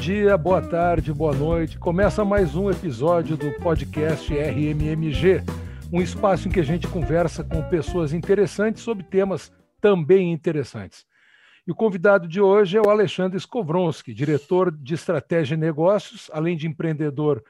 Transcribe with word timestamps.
Dia, 0.00 0.38
boa 0.38 0.62
tarde, 0.62 1.12
boa 1.12 1.34
noite. 1.34 1.76
Começa 1.76 2.24
mais 2.24 2.54
um 2.54 2.70
episódio 2.70 3.36
do 3.36 3.50
podcast 3.54 4.32
RMMG, 4.32 5.42
um 5.92 6.00
espaço 6.00 6.46
em 6.46 6.52
que 6.52 6.60
a 6.60 6.64
gente 6.64 6.86
conversa 6.86 7.42
com 7.42 7.68
pessoas 7.68 8.12
interessantes 8.12 8.84
sobre 8.84 9.02
temas 9.02 9.52
também 9.80 10.32
interessantes. 10.32 11.04
E 11.66 11.72
o 11.72 11.74
convidado 11.74 12.28
de 12.28 12.40
hoje 12.40 12.76
é 12.76 12.80
o 12.80 12.88
Alexandre 12.88 13.36
Skovronski, 13.38 14.14
diretor 14.14 14.70
de 14.70 14.94
estratégia 14.94 15.56
e 15.56 15.58
negócios, 15.58 16.30
além 16.32 16.56
de 16.56 16.68
empreendedor 16.68 17.42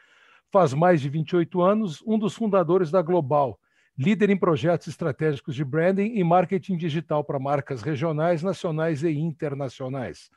faz 0.51 0.73
mais 0.73 1.03
de 1.03 1.11
28 1.11 1.61
anos, 1.61 2.03
um 2.06 2.19
dos 2.19 2.34
fundadores 2.34 2.91
da 2.91 3.03
Global, 3.03 3.61
líder 3.97 4.30
em 4.30 4.39
projetos 4.39 4.89
estratégicos 4.89 5.55
de 5.55 5.65
branding 5.65 6.15
e 6.15 6.25
marketing 6.25 6.78
digital 6.78 7.23
para 7.23 7.39
marcas 7.39 7.83
regionais, 7.83 8.42
nacionais 8.42 9.03
e 9.03 9.11
internacionais 9.11 10.30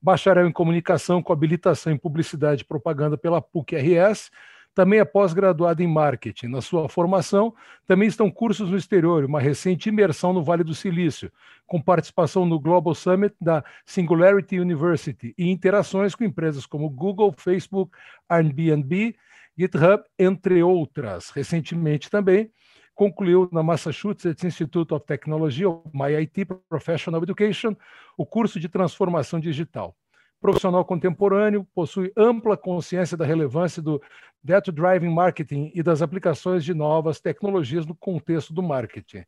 bacharel 0.00 0.46
em 0.46 0.52
comunicação 0.52 1.22
com 1.22 1.32
habilitação 1.32 1.92
em 1.92 1.96
publicidade 1.96 2.62
e 2.62 2.66
propaganda 2.66 3.16
pela 3.16 3.40
PUC-RS, 3.40 4.30
também 4.76 5.00
é 5.00 5.06
pós-graduado 5.06 5.82
em 5.82 5.86
marketing. 5.86 6.48
Na 6.48 6.60
sua 6.60 6.86
formação, 6.86 7.54
também 7.86 8.06
estão 8.06 8.30
cursos 8.30 8.70
no 8.70 8.76
exterior, 8.76 9.24
uma 9.24 9.40
recente 9.40 9.88
imersão 9.88 10.34
no 10.34 10.44
Vale 10.44 10.62
do 10.62 10.74
Silício, 10.74 11.32
com 11.66 11.80
participação 11.80 12.44
no 12.44 12.60
Global 12.60 12.94
Summit 12.94 13.34
da 13.40 13.64
Singularity 13.86 14.60
University 14.60 15.34
e 15.38 15.50
interações 15.50 16.14
com 16.14 16.24
empresas 16.24 16.66
como 16.66 16.90
Google, 16.90 17.34
Facebook, 17.38 17.96
Airbnb, 18.28 19.16
GitHub, 19.58 20.04
entre 20.18 20.62
outras. 20.62 21.30
Recentemente 21.30 22.10
também 22.10 22.50
concluiu 22.96 23.48
na 23.52 23.62
Massachusetts 23.62 24.42
Institute 24.42 24.92
of 24.92 25.04
Technology, 25.04 25.66
ou 25.66 25.84
MIT 25.94 26.46
Professional 26.68 27.22
Education, 27.22 27.76
o 28.16 28.24
curso 28.24 28.58
de 28.58 28.70
transformação 28.70 29.38
digital. 29.38 29.94
Profissional 30.40 30.84
contemporâneo, 30.84 31.66
possui 31.74 32.10
ampla 32.16 32.56
consciência 32.56 33.16
da 33.16 33.24
relevância 33.24 33.82
do 33.82 34.02
Data 34.42 34.72
Driving 34.72 35.10
Marketing 35.10 35.70
e 35.74 35.82
das 35.82 36.00
aplicações 36.00 36.64
de 36.64 36.72
novas 36.72 37.20
tecnologias 37.20 37.84
no 37.84 37.94
contexto 37.94 38.54
do 38.54 38.62
marketing. 38.62 39.24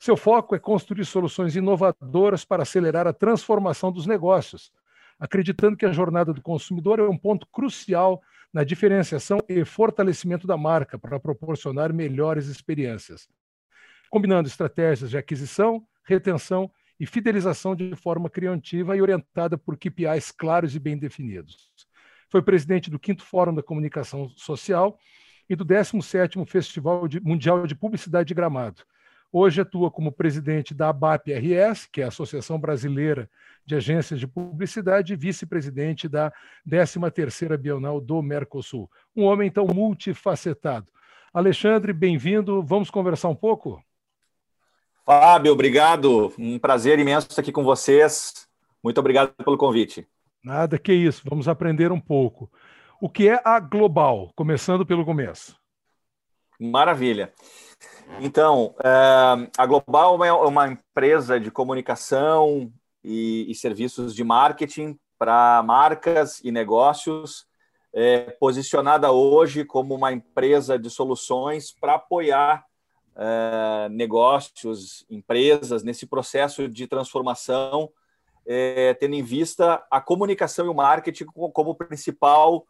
Seu 0.00 0.16
foco 0.16 0.56
é 0.56 0.58
construir 0.58 1.04
soluções 1.04 1.54
inovadoras 1.54 2.44
para 2.44 2.64
acelerar 2.64 3.06
a 3.06 3.12
transformação 3.12 3.92
dos 3.92 4.06
negócios, 4.06 4.72
acreditando 5.18 5.76
que 5.76 5.86
a 5.86 5.92
jornada 5.92 6.32
do 6.32 6.42
consumidor 6.42 6.98
é 6.98 7.02
um 7.02 7.16
ponto 7.16 7.46
crucial 7.46 8.22
na 8.52 8.64
diferenciação 8.64 9.38
e 9.48 9.64
fortalecimento 9.64 10.46
da 10.46 10.56
marca 10.56 10.98
para 10.98 11.20
proporcionar 11.20 11.92
melhores 11.92 12.46
experiências, 12.46 13.28
combinando 14.10 14.48
estratégias 14.48 15.10
de 15.10 15.18
aquisição, 15.18 15.86
retenção 16.04 16.70
e 16.98 17.06
fidelização 17.06 17.74
de 17.74 17.94
forma 17.94 18.30
criativa 18.30 18.96
e 18.96 19.02
orientada 19.02 19.58
por 19.58 19.76
KPIs 19.76 20.30
claros 20.30 20.74
e 20.74 20.78
bem 20.78 20.96
definidos. 20.96 21.70
Foi 22.30 22.42
presidente 22.42 22.90
do 22.90 23.00
5 23.04 23.22
Fórum 23.22 23.54
da 23.54 23.62
Comunicação 23.62 24.28
Social 24.30 24.98
e 25.48 25.54
do 25.54 25.64
17º 25.64 26.46
Festival 26.46 27.06
Mundial 27.22 27.66
de 27.66 27.74
Publicidade 27.74 28.28
de 28.28 28.34
Gramado, 28.34 28.82
Hoje 29.38 29.60
atua 29.60 29.90
como 29.90 30.10
presidente 30.10 30.72
da 30.72 30.88
ABAP-RS, 30.88 31.84
que 31.92 32.00
é 32.00 32.04
a 32.04 32.08
Associação 32.08 32.58
Brasileira 32.58 33.28
de 33.66 33.74
Agências 33.74 34.18
de 34.18 34.26
Publicidade, 34.26 35.12
e 35.12 35.16
vice-presidente 35.16 36.08
da 36.08 36.32
13ª 36.66 37.54
Bienal 37.58 38.00
do 38.00 38.22
Mercosul. 38.22 38.90
Um 39.14 39.24
homem 39.24 39.50
tão 39.50 39.66
multifacetado. 39.66 40.90
Alexandre, 41.34 41.92
bem-vindo. 41.92 42.62
Vamos 42.62 42.88
conversar 42.88 43.28
um 43.28 43.34
pouco? 43.34 43.78
Fábio, 45.04 45.52
obrigado. 45.52 46.32
Um 46.38 46.58
prazer 46.58 46.98
imenso 46.98 47.28
estar 47.28 47.42
aqui 47.42 47.52
com 47.52 47.62
vocês. 47.62 48.48
Muito 48.82 48.98
obrigado 48.98 49.34
pelo 49.44 49.58
convite. 49.58 50.08
Nada, 50.42 50.78
que 50.78 50.94
isso. 50.94 51.20
Vamos 51.28 51.46
aprender 51.46 51.92
um 51.92 52.00
pouco. 52.00 52.50
O 52.98 53.10
que 53.10 53.28
é 53.28 53.38
a 53.44 53.60
Global? 53.60 54.32
Começando 54.34 54.86
pelo 54.86 55.04
começo. 55.04 55.54
Maravilha. 56.58 57.34
Então, 58.20 58.74
é, 58.82 59.50
a 59.58 59.66
Global 59.66 60.24
é 60.24 60.32
uma 60.32 60.68
empresa 60.68 61.38
de 61.38 61.50
comunicação 61.50 62.72
e, 63.04 63.52
serviços 63.54 64.14
de 64.14 64.24
marketing 64.24 64.98
para 65.18 65.62
marcas 65.62 66.40
e 66.42 66.50
negócios, 66.50 67.46
é, 67.92 68.30
posicionada 68.32 69.10
hoje 69.10 69.64
como 69.64 69.94
uma 69.94 70.12
empresa 70.12 70.78
de 70.78 70.90
soluções 70.90 71.72
para 71.72 71.94
apoiar 71.94 72.64
é, 73.16 73.88
negócios, 73.90 75.04
empresas 75.10 75.82
nesse 75.82 76.06
processo 76.06 76.68
de 76.68 76.86
transformação, 76.86 77.90
tendo 79.00 79.16
em 79.16 79.24
vista 79.24 79.84
a 79.90 80.00
comunicação 80.00 80.66
e 80.66 80.68
o 80.68 80.74
marketing 80.74 81.24
como, 81.24 81.74
principal 81.74 82.64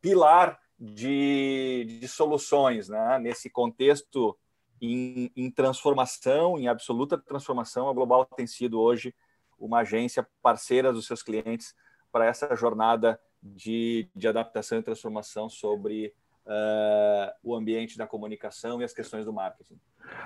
pilar 0.00 0.56
de, 0.78 1.98
de 2.00 2.08
soluções, 2.08 2.88
né? 2.88 3.18
Nesse 3.18 3.50
contexto 3.50 4.36
em, 4.80 5.30
em, 5.36 5.50
transformação, 5.50 6.58
em 6.58 6.68
absoluta 6.68 7.18
transformação, 7.18 7.88
a 7.88 7.92
Global 7.92 8.24
tem 8.24 8.46
sido 8.46 8.80
hoje 8.80 9.14
uma 9.58 9.80
agência 9.80 10.26
parceira 10.40 10.92
dos 10.92 11.06
seus 11.06 11.22
clientes 11.22 11.74
para 12.12 12.26
essa 12.26 12.54
jornada 12.54 13.18
de, 13.42 14.08
de 14.14 14.28
adaptação 14.28 14.78
e 14.78 14.82
transformação 14.82 15.48
sobre 15.48 16.14
uh, 16.46 17.32
o 17.42 17.56
ambiente 17.56 17.98
da 17.98 18.06
comunicação 18.06 18.80
e 18.80 18.84
as 18.84 18.92
questões 18.92 19.24
do 19.24 19.32
marketing. 19.32 19.78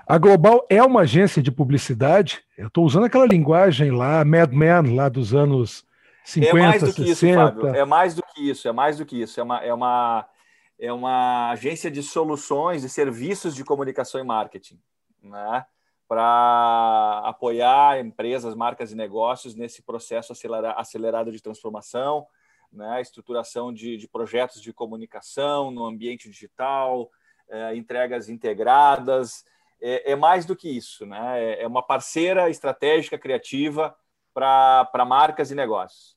A 0.06 0.18
Global 0.18 0.66
é 0.68 0.82
uma 0.82 1.00
agência 1.00 1.42
de 1.42 1.50
publicidade. 1.50 2.44
Eu 2.56 2.68
estou 2.68 2.84
usando 2.84 3.04
aquela 3.04 3.26
linguagem 3.26 3.90
lá, 3.90 4.22
Mad 4.24 4.52
Men, 4.52 4.94
lá 4.94 5.08
dos 5.08 5.34
anos 5.34 5.86
50, 6.24 6.56
é 6.56 6.62
mais 6.62 6.82
do 6.82 6.92
60. 6.92 7.02
que 7.02 7.10
isso, 7.10 7.34
Fábio. 7.34 7.74
É 7.74 7.84
mais 7.84 8.14
do 8.14 8.22
que 8.22 8.50
isso. 8.50 8.68
É 8.68 8.72
mais 8.72 8.98
do 8.98 9.06
que 9.06 9.20
isso. 9.20 9.40
É 9.40 9.42
uma, 9.42 9.58
é 9.64 9.74
uma 9.74 10.28
é 10.78 10.92
uma 10.92 11.50
agência 11.50 11.90
de 11.90 12.02
soluções 12.02 12.84
e 12.84 12.88
serviços 12.88 13.54
de 13.54 13.64
comunicação 13.64 14.20
e 14.20 14.24
marketing, 14.24 14.80
né? 15.22 15.64
para 16.08 17.22
apoiar 17.24 17.98
empresas, 17.98 18.54
marcas 18.54 18.92
e 18.92 18.94
negócios 18.94 19.54
nesse 19.54 19.82
processo 19.82 20.34
acelerado 20.76 21.32
de 21.32 21.40
transformação, 21.40 22.26
né? 22.70 23.00
estruturação 23.00 23.72
de, 23.72 23.96
de 23.96 24.06
projetos 24.06 24.60
de 24.60 24.72
comunicação 24.74 25.70
no 25.70 25.86
ambiente 25.86 26.28
digital, 26.28 27.10
é, 27.48 27.74
entregas 27.76 28.28
integradas. 28.28 29.44
É, 29.80 30.12
é, 30.12 30.16
mais 30.16 30.44
do 30.44 30.54
que 30.54 30.68
isso, 30.68 31.06
né? 31.06 31.42
é, 31.42 31.62
é 31.62 31.66
uma 31.66 31.82
parceira 31.82 32.50
estratégica 32.50 33.18
criativa 33.18 33.96
para 34.34 35.04
marcas 35.06 35.50
e 35.50 35.54
negócios. 35.54 36.16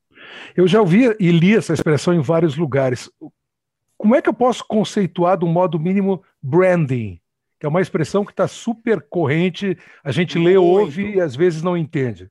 Eu 0.56 0.68
já 0.68 0.80
ouvi 0.80 1.16
e 1.20 1.32
li 1.32 1.56
essa 1.56 1.74
expressão 1.74 2.14
em 2.14 2.22
vários 2.22 2.58
lugares. 2.58 3.10
Como 4.06 4.16
é 4.16 4.22
que 4.22 4.30
eu 4.30 4.36
posso 4.36 4.64
conceituar 4.64 5.36
do 5.36 5.48
modo 5.48 5.80
mínimo 5.80 6.24
branding? 6.40 7.20
Que 7.60 7.66
é 7.66 7.70
uma 7.70 7.82
expressão 7.82 8.24
que 8.24 8.30
está 8.30 8.48
super 8.48 9.02
corrente, 9.02 9.76
a 10.04 10.12
gente 10.12 10.38
muito. 10.38 10.48
lê, 10.48 10.58
ouve 10.58 11.16
e 11.16 11.20
às 11.20 11.36
vezes 11.36 11.64
não 11.64 11.76
entende. 11.76 12.30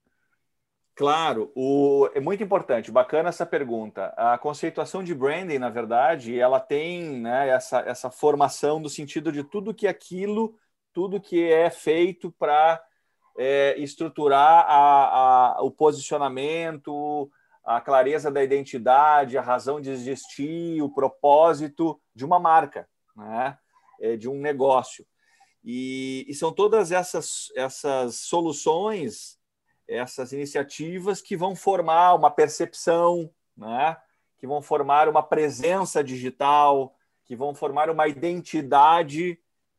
Claro, 0.95 1.51
o, 1.53 2.09
é 2.15 2.21
muito 2.21 2.45
importante, 2.45 2.93
bacana 2.93 3.29
essa 3.31 3.45
pergunta. 3.45 4.15
A 4.17 4.39
conceituação 4.39 5.03
de 5.03 5.13
branding, 5.17 5.59
na 5.59 5.69
verdade, 5.69 6.39
ela 6.39 6.61
tem 6.61 7.03
né, 7.21 7.49
essa, 7.49 7.81
essa 7.81 8.09
formação 8.09 8.81
do 8.81 8.89
sentido 8.89 9.33
de 9.33 9.43
tudo 9.43 9.75
que 9.75 9.89
aquilo, 9.89 10.55
tudo 10.93 11.21
que 11.21 11.43
é 11.43 11.71
feito 11.71 12.31
para 12.39 12.81
é, 13.37 13.75
estruturar 13.79 14.65
a, 14.69 15.57
a, 15.57 15.63
o 15.65 15.73
posicionamento, 15.73 17.29
a 17.65 17.81
clareza 17.81 18.31
da 18.31 18.45
identidade, 18.45 19.39
a 19.39 19.43
razão 19.43 19.81
de 19.81 19.91
existir, 19.91 20.83
o 20.83 20.91
propósito 20.91 21.99
de 22.15 22.25
uma 22.25 22.39
marca, 22.39 22.87
né? 23.17 23.59
É, 24.01 24.17
de 24.17 24.29
um 24.29 24.39
negócio. 24.39 25.07
E, 25.65 26.27
e, 26.29 26.35
são 26.35 26.53
todas 26.53 26.93
essas, 26.93 27.51
essas 27.57 28.17
soluções, 28.17 29.39
essas 29.89 30.33
iniciativas 30.33 31.23
que 31.23 31.37
vão 31.37 31.57
formar 31.57 32.15
uma 32.15 32.31
percepção, 32.31 33.31
né? 33.57 33.97
que 34.37 34.47
vão 34.47 34.61
formar 34.61 35.09
uma 35.09 35.23
presença 35.23 36.05
digital, 36.05 36.95
que 37.25 37.35
vão 37.35 37.55
formar 37.55 37.89
uma 37.89 38.07
identidade 38.07 39.39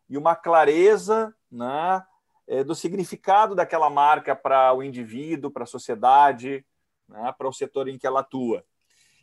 e 0.09 0.17
uma 0.17 0.35
clareza 0.35 1.35
né? 1.51 2.03
É, 2.47 2.63
do 2.63 2.73
significado 2.73 3.53
daquela 3.53 3.89
marca 3.89 4.35
para 4.35 4.73
o 4.73 4.81
indivíduo, 4.81 5.51
para 5.51 5.63
a 5.63 5.67
sociedade, 5.67 6.65
né, 7.07 7.33
para 7.37 7.47
o 7.47 7.53
setor 7.53 7.87
em 7.87 7.97
que 7.97 8.07
ela 8.07 8.21
atua. 8.21 8.65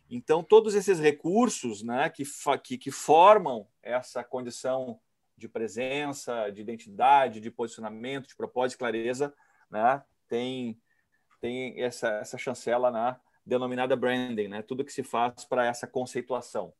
Então, 0.09 0.43
todos 0.43 0.75
esses 0.75 0.99
recursos 0.99 1.81
né, 1.81 2.09
que, 2.09 2.23
que, 2.63 2.77
que 2.77 2.91
formam 2.91 3.67
essa 3.81 4.23
condição 4.23 4.99
de 5.37 5.47
presença, 5.47 6.49
de 6.49 6.61
identidade, 6.61 7.39
de 7.39 7.49
posicionamento, 7.49 8.27
de 8.27 8.35
propósito 8.35 8.77
e 8.77 8.79
clareza, 8.79 9.33
né, 9.69 10.03
tem, 10.27 10.79
tem 11.41 11.81
essa, 11.81 12.09
essa 12.09 12.37
chancela 12.37 12.91
né, 12.91 13.15
denominada 13.45 13.95
branding, 13.95 14.47
né, 14.47 14.61
tudo 14.61 14.85
que 14.85 14.93
se 14.93 15.03
faz 15.03 15.45
para 15.45 15.65
essa 15.65 15.87
conceituação. 15.87 16.73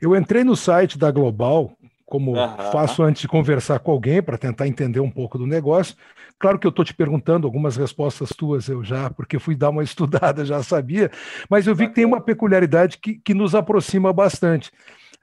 Eu 0.00 0.16
entrei 0.16 0.42
no 0.42 0.56
site 0.56 0.98
da 0.98 1.10
Global 1.10 1.76
como 2.06 2.32
uhum. 2.32 2.56
faço 2.70 3.02
antes 3.02 3.22
de 3.22 3.28
conversar 3.28 3.78
com 3.78 3.90
alguém 3.90 4.22
para 4.22 4.38
tentar 4.38 4.66
entender 4.66 5.00
um 5.00 5.10
pouco 5.10 5.38
do 5.38 5.46
negócio. 5.46 5.96
Claro 6.38 6.58
que 6.58 6.66
eu 6.66 6.70
estou 6.70 6.84
te 6.84 6.94
perguntando 6.94 7.46
algumas 7.46 7.76
respostas 7.76 8.30
tuas, 8.30 8.68
eu 8.68 8.82
já, 8.82 9.10
porque 9.10 9.38
fui 9.38 9.54
dar 9.54 9.70
uma 9.70 9.82
estudada, 9.84 10.44
já 10.44 10.62
sabia, 10.62 11.10
mas 11.48 11.66
eu 11.66 11.74
vi 11.74 11.88
que 11.88 11.94
tem 11.94 12.04
uma 12.04 12.20
peculiaridade 12.20 12.98
que, 12.98 13.14
que 13.14 13.34
nos 13.34 13.54
aproxima 13.54 14.12
bastante. 14.12 14.70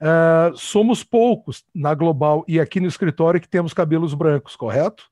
Uh, 0.01 0.55
somos 0.55 1.03
poucos 1.03 1.65
na 1.75 1.93
Global 1.93 2.45
e 2.47 2.57
aqui 2.57 2.79
no 2.79 2.87
escritório 2.87 3.41
que 3.41 3.49
temos 3.49 3.73
cabelos 3.73 4.13
brancos, 4.13 4.55
correto? 4.55 5.09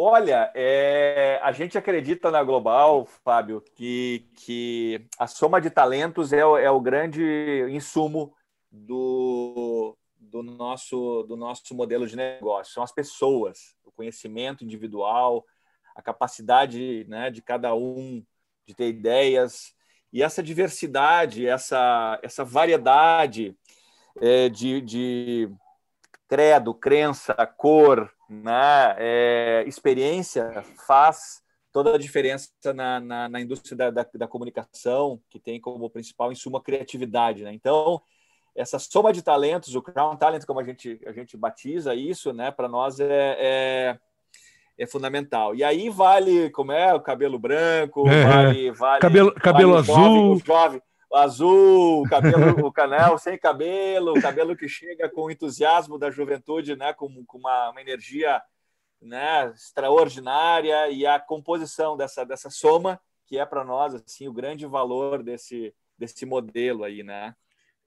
Olha, 0.00 0.48
é, 0.54 1.40
a 1.42 1.50
gente 1.50 1.76
acredita 1.76 2.30
na 2.30 2.40
Global, 2.44 3.04
Fábio, 3.24 3.60
que, 3.74 4.28
que 4.36 5.04
a 5.18 5.26
soma 5.26 5.60
de 5.60 5.70
talentos 5.70 6.32
é, 6.32 6.38
é 6.38 6.70
o 6.70 6.80
grande 6.80 7.66
insumo 7.68 8.32
do, 8.70 9.97
do, 10.18 10.42
nosso, 10.42 11.22
do 11.24 11.36
nosso 11.36 11.74
modelo 11.74 12.06
de 12.06 12.16
negócio. 12.16 12.72
São 12.72 12.82
as 12.82 12.92
pessoas, 12.92 13.76
o 13.84 13.92
conhecimento 13.92 14.64
individual, 14.64 15.44
a 15.94 16.02
capacidade 16.02 17.04
né, 17.08 17.30
de 17.30 17.42
cada 17.42 17.74
um 17.74 18.24
de 18.66 18.74
ter 18.74 18.88
ideias, 18.88 19.74
e 20.12 20.22
essa 20.22 20.42
diversidade, 20.42 21.46
essa, 21.46 22.18
essa 22.22 22.44
variedade 22.44 23.56
é, 24.20 24.48
de, 24.48 24.80
de 24.80 25.50
credo, 26.26 26.74
crença, 26.74 27.34
cor, 27.56 28.10
né, 28.28 28.94
é, 28.98 29.64
experiência 29.66 30.62
faz 30.86 31.42
toda 31.72 31.94
a 31.94 31.98
diferença 31.98 32.50
na, 32.74 33.00
na, 33.00 33.28
na 33.28 33.40
indústria 33.40 33.76
da, 33.76 33.90
da, 33.90 34.06
da, 34.14 34.28
comunicação, 34.28 35.20
que 35.28 35.38
tem 35.38 35.60
como 35.60 35.90
principal 35.90 36.32
insumo 36.32 36.56
a 36.56 36.62
criatividade. 36.62 37.44
Né? 37.44 37.52
Então, 37.52 38.00
essa 38.58 38.78
soma 38.78 39.12
de 39.12 39.22
talentos, 39.22 39.74
o 39.74 39.82
Crown 39.82 40.16
Talent, 40.16 40.44
como 40.44 40.60
a 40.60 40.64
gente, 40.64 41.00
a 41.06 41.12
gente 41.12 41.36
batiza 41.36 41.94
isso, 41.94 42.32
né, 42.32 42.50
para 42.50 42.68
nós 42.68 42.98
é, 43.00 43.36
é 43.38 43.98
é 44.80 44.86
fundamental. 44.86 45.56
E 45.56 45.64
aí 45.64 45.90
vale, 45.90 46.50
como 46.50 46.70
é, 46.70 46.94
o 46.94 47.00
cabelo 47.00 47.36
branco, 47.36 48.08
é, 48.08 48.24
vale, 48.24 48.70
vale, 48.70 49.00
cabelo, 49.00 49.34
cabelo 49.34 49.82
vale 49.82 50.00
azul, 50.00 50.34
o 50.34 50.38
jovem, 50.38 50.82
o 51.10 51.16
azul, 51.16 52.02
o 52.02 52.08
cabelo, 52.08 52.66
o 52.66 52.72
canal 52.72 53.18
sem 53.18 53.36
cabelo, 53.36 54.16
o 54.16 54.22
cabelo 54.22 54.56
que 54.56 54.68
chega 54.68 55.08
com 55.08 55.22
o 55.22 55.30
entusiasmo 55.32 55.98
da 55.98 56.10
juventude, 56.12 56.76
né, 56.76 56.92
com, 56.92 57.24
com 57.24 57.38
uma, 57.38 57.70
uma 57.70 57.80
energia, 57.80 58.40
né, 59.02 59.52
extraordinária 59.52 60.88
e 60.90 61.04
a 61.04 61.18
composição 61.18 61.96
dessa 61.96 62.24
dessa 62.24 62.48
soma 62.48 63.00
que 63.28 63.38
é 63.38 63.44
para 63.44 63.62
nós 63.62 63.94
assim 63.94 64.26
o 64.26 64.32
grande 64.32 64.66
valor 64.66 65.22
desse 65.22 65.74
desse 65.98 66.24
modelo 66.24 66.84
aí, 66.84 67.02
né? 67.02 67.34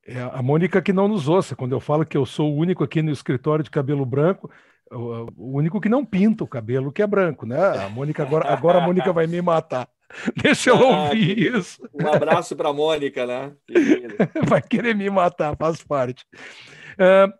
É 0.05 0.19
a 0.19 0.41
Mônica 0.41 0.81
que 0.81 0.91
não 0.91 1.07
nos 1.07 1.27
ouça. 1.27 1.55
Quando 1.55 1.73
eu 1.73 1.79
falo 1.79 2.05
que 2.05 2.17
eu 2.17 2.25
sou 2.25 2.51
o 2.51 2.57
único 2.57 2.83
aqui 2.83 3.01
no 3.01 3.11
escritório 3.11 3.63
de 3.63 3.69
cabelo 3.69 4.05
branco, 4.05 4.49
o 4.91 5.57
único 5.57 5.79
que 5.79 5.87
não 5.87 6.05
pinta 6.05 6.43
o 6.43 6.47
cabelo 6.47 6.91
que 6.91 7.01
é 7.01 7.07
branco, 7.07 7.45
né? 7.45 7.85
A 7.85 7.89
Mônica 7.89 8.23
agora, 8.23 8.51
agora 8.51 8.79
a 8.79 8.81
Mônica 8.81 9.13
vai 9.13 9.27
me 9.27 9.41
matar. 9.41 9.87
Deixa 10.35 10.71
eu 10.71 10.77
ah, 10.77 11.03
ouvir 11.03 11.35
que... 11.35 11.57
isso. 11.57 11.87
Um 11.93 12.07
abraço 12.07 12.55
para 12.55 12.69
a 12.69 12.73
Mônica, 12.73 13.25
né? 13.25 13.53
vai 14.47 14.61
querer 14.61 14.95
me 14.95 15.09
matar, 15.09 15.55
faz 15.55 15.81
parte. 15.83 16.25
Uh, 16.93 17.31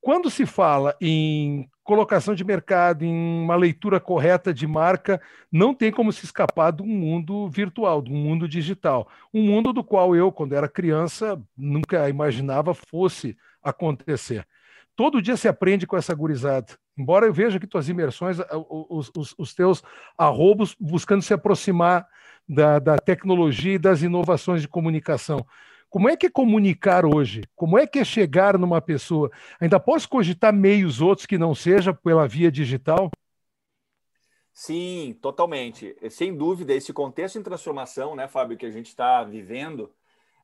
quando 0.00 0.30
se 0.30 0.46
fala 0.46 0.96
em 1.00 1.68
colocação 1.88 2.34
de 2.34 2.44
mercado, 2.44 3.02
em 3.02 3.42
uma 3.42 3.56
leitura 3.56 3.98
correta 3.98 4.52
de 4.52 4.66
marca, 4.66 5.18
não 5.50 5.72
tem 5.72 5.90
como 5.90 6.12
se 6.12 6.22
escapar 6.26 6.70
de 6.70 6.82
um 6.82 6.86
mundo 6.86 7.48
virtual, 7.48 8.02
de 8.02 8.12
um 8.12 8.16
mundo 8.16 8.46
digital. 8.46 9.08
Um 9.32 9.42
mundo 9.42 9.72
do 9.72 9.82
qual 9.82 10.14
eu, 10.14 10.30
quando 10.30 10.54
era 10.54 10.68
criança, 10.68 11.42
nunca 11.56 12.06
imaginava 12.10 12.74
fosse 12.74 13.38
acontecer 13.62 14.46
todo 14.94 15.22
dia 15.22 15.36
se 15.36 15.46
aprende 15.46 15.86
com 15.86 15.96
essa 15.96 16.12
gurizada. 16.12 16.76
Embora 16.98 17.24
eu 17.24 17.32
veja 17.32 17.60
que 17.60 17.68
tuas 17.68 17.88
imersões, 17.88 18.38
os, 18.68 19.12
os, 19.16 19.32
os 19.38 19.54
teus 19.54 19.80
arrobos 20.18 20.74
buscando 20.78 21.22
se 21.22 21.32
aproximar 21.32 22.04
da, 22.48 22.80
da 22.80 22.98
tecnologia 22.98 23.74
e 23.74 23.78
das 23.78 24.02
inovações 24.02 24.60
de 24.60 24.66
comunicação. 24.66 25.46
Como 25.88 26.08
é 26.08 26.16
que 26.16 26.26
é 26.26 26.30
comunicar 26.30 27.04
hoje? 27.04 27.42
Como 27.54 27.78
é 27.78 27.86
que 27.86 27.98
é 27.98 28.04
chegar 28.04 28.58
numa 28.58 28.80
pessoa? 28.80 29.30
Ainda 29.60 29.80
posso 29.80 30.08
cogitar 30.08 30.52
meios 30.52 31.00
outros 31.00 31.26
que 31.26 31.38
não 31.38 31.54
seja 31.54 31.94
pela 31.94 32.26
via 32.28 32.50
digital? 32.50 33.10
Sim, 34.52 35.16
totalmente. 35.22 35.96
Sem 36.10 36.36
dúvida, 36.36 36.74
esse 36.74 36.92
contexto 36.92 37.38
em 37.38 37.42
transformação, 37.42 38.14
né, 38.14 38.26
Fábio, 38.28 38.58
que 38.58 38.66
a 38.66 38.70
gente 38.70 38.88
está 38.88 39.22
vivendo, 39.22 39.92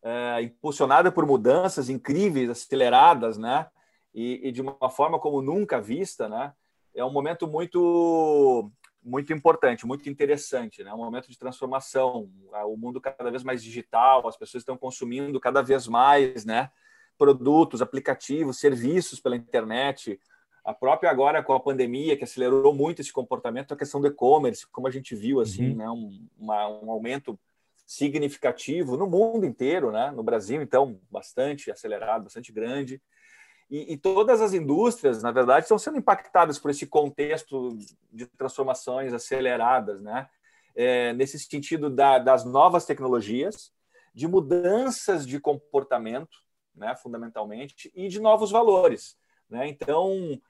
é, 0.03 0.43
impulsionada 0.43 1.11
por 1.11 1.27
mudanças 1.27 1.89
incríveis, 1.89 2.49
aceleradas, 2.49 3.37
né? 3.37 3.67
e, 4.15 4.49
e, 4.49 4.53
de 4.53 4.63
uma 4.63 4.89
forma 4.89 5.19
como 5.19 5.43
nunca 5.43 5.81
vista, 5.81 6.29
né? 6.29 6.53
É 6.95 7.05
um 7.05 7.11
momento 7.11 7.49
muito 7.49 8.71
muito 9.05 9.33
importante, 9.33 9.87
muito 9.87 10.09
interessante, 10.09 10.83
né? 10.83 10.93
Um 10.95 10.99
momento 10.99 11.29
de 11.29 11.39
transformação, 11.39 12.31
o 12.67 12.77
mundo 12.77 13.01
cada 13.01 13.31
vez 13.31 13.43
mais 13.43 13.63
digital, 13.63 14.27
as 14.27 14.37
pessoas 14.37 14.63
estão 14.63 14.77
consumindo 14.77 15.39
cada 15.39 15.63
vez 15.63 15.87
mais, 15.87 16.45
né? 16.45 16.71
Produtos, 17.19 17.83
aplicativos, 17.83 18.59
serviços 18.59 19.21
pela 19.21 19.37
internet. 19.37 20.19
A 20.65 20.73
própria 20.73 21.11
agora 21.11 21.43
com 21.43 21.53
a 21.53 21.61
pandemia 21.61 22.17
que 22.17 22.25
acelerou 22.25 22.75
muito 22.75 23.03
esse 23.03 23.13
comportamento, 23.13 23.75
a 23.75 23.77
questão 23.77 24.01
do 24.01 24.07
e-commerce, 24.07 24.67
como 24.69 24.89
a 24.89 24.91
gente 24.91 25.15
viu 25.15 25.41
assim, 25.41 25.71
uhum. 25.71 25.77
né? 25.77 25.91
Um, 25.91 26.27
uma, 26.39 26.69
um 26.69 26.91
aumento 26.91 27.39
significativo 27.87 28.97
no 28.97 29.07
mundo 29.07 29.45
inteiro, 29.45 29.93
né? 29.93 30.11
No 30.11 30.23
Brasil, 30.23 30.63
então, 30.63 30.99
bastante 31.11 31.71
acelerado, 31.71 32.25
bastante 32.25 32.51
grande. 32.51 33.03
E, 33.75 33.95
e, 33.95 33.97
todas 33.97 34.41
as 34.41 34.55
indústrias, 34.55 35.21
na 35.21 35.33
verdade, 35.33 35.65
estão 35.65 35.77
sendo 35.77 35.99
impactadas 35.99 36.61
por 36.61 36.71
esse 36.71 36.87
contexto 36.87 37.77
de 38.13 38.25
transformações 38.25 39.13
aceleradas, 39.13 40.01
né? 40.01 40.29
É, 40.77 41.13
nesse 41.13 41.41
sentido 41.41 41.91
da, 41.91 42.21
das 42.21 42.45
novas 42.45 42.87
tecnologias, 42.87 43.73
de 44.15 44.29
mudanças 44.29 45.27
de 45.27 45.41
comportamento, 45.41 46.39
né, 46.73 46.95
fundamentalmente, 46.95 47.91
e 47.97 48.07
de 48.07 48.21
novos 48.21 48.53
valores. 48.53 49.17
Né? 49.51 49.67
Então, 49.67 50.41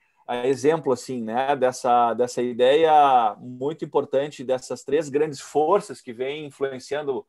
exemplo 0.44 0.92
assim, 0.92 1.22
né, 1.22 1.56
dessa, 1.56 2.12
dessa 2.12 2.42
ideia 2.42 3.34
muito 3.38 3.86
importante 3.86 4.44
dessas 4.44 4.84
três 4.84 5.08
grandes 5.08 5.40
forças 5.40 6.02
que 6.02 6.12
vêm 6.12 6.44
influenciando 6.44 7.26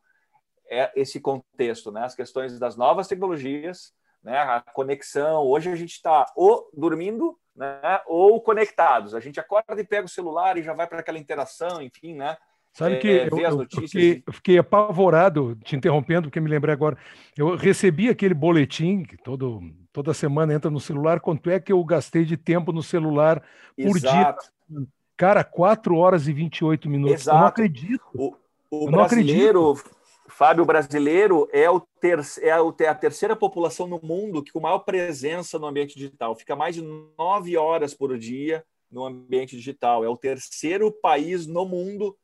é, 0.70 0.92
esse 0.94 1.22
contexto, 1.22 1.90
né? 1.90 2.04
as 2.04 2.16
questões 2.16 2.60
das 2.60 2.75
novas 2.75 3.08
tecnologias, 3.08 3.94
né? 4.25 4.39
A 4.39 4.60
conexão. 4.60 5.44
Hoje 5.44 5.72
a 5.72 5.75
gente 5.75 5.91
está 5.91 6.25
ou 6.36 6.67
dormindo, 6.74 7.38
né? 7.55 8.01
Ou 8.08 8.41
conectados. 8.41 9.13
A 9.13 9.20
gente 9.20 9.39
acorda 9.39 9.79
e 9.79 9.86
pega 9.86 10.05
o 10.05 10.10
celular 10.10 10.58
e 10.58 10.63
já 10.63 10.74
vai 10.74 10.88
para 10.88 11.00
aquela 11.00 11.20
interação, 11.20 11.82
enfim, 11.82 12.15
né? 12.15 12.36
Sabe 12.74 12.98
que 12.98 13.08
é, 13.08 13.29
eu, 13.32 13.39
eu, 13.39 13.67
fiquei, 13.70 14.24
eu, 14.27 14.34
fiquei, 14.34 14.58
apavorado, 14.58 15.55
te 15.63 15.77
interrompendo, 15.77 16.24
porque 16.24 16.41
me 16.41 16.50
lembrei 16.50 16.74
agora. 16.74 16.98
Eu 17.38 17.55
recebi 17.55 18.10
aquele 18.10 18.34
boletim 18.34 19.03
que 19.03 19.15
todo, 19.15 19.62
toda 19.94 20.13
semana 20.13 20.53
entra 20.53 20.70
no 20.70 20.79
celular. 20.82 21.22
Quanto 21.22 21.50
é 21.50 21.58
que 21.58 21.72
eu 21.72 21.82
gastei 21.86 22.25
de 22.25 22.36
tempo 22.36 22.74
no 22.74 22.84
celular 22.84 23.41
por 23.77 23.96
Exato. 23.96 24.51
dia? 24.70 24.88
Cara, 25.15 25.41
4 25.41 25.96
horas 25.96 26.27
e 26.27 26.34
28 26.34 26.89
minutos. 26.89 27.22
Exato. 27.22 27.38
Eu 27.38 27.39
não 27.39 27.48
acredito. 27.48 28.03
O, 28.13 28.36
o 28.70 28.91
brasileiro, 28.91 29.72
acredito. 29.72 29.96
Fábio 30.27 30.65
brasileiro 30.65 31.48
é, 31.51 31.70
o 31.70 31.79
ter, 31.79 32.20
é 32.41 32.88
a 32.88 32.96
terceira 32.96 33.36
população 33.36 33.88
no 33.88 34.00
mundo 34.01 34.44
que 34.44 34.51
com 34.51 34.60
maior 34.60 34.79
presença 34.79 35.60
no 35.60 35.67
ambiente 35.67 35.96
digital. 35.96 36.36
Fica 36.36 36.55
mais 36.55 36.75
de 36.75 36.82
nove 36.82 37.55
horas 37.55 37.94
por 37.94 38.17
dia 38.17 38.65
no 38.89 39.05
ambiente 39.05 39.55
digital. 39.55 40.03
É 40.03 40.10
o 40.10 40.17
terceiro 40.17 40.91
país 40.91 41.46
no 41.46 41.65
mundo 41.65 42.17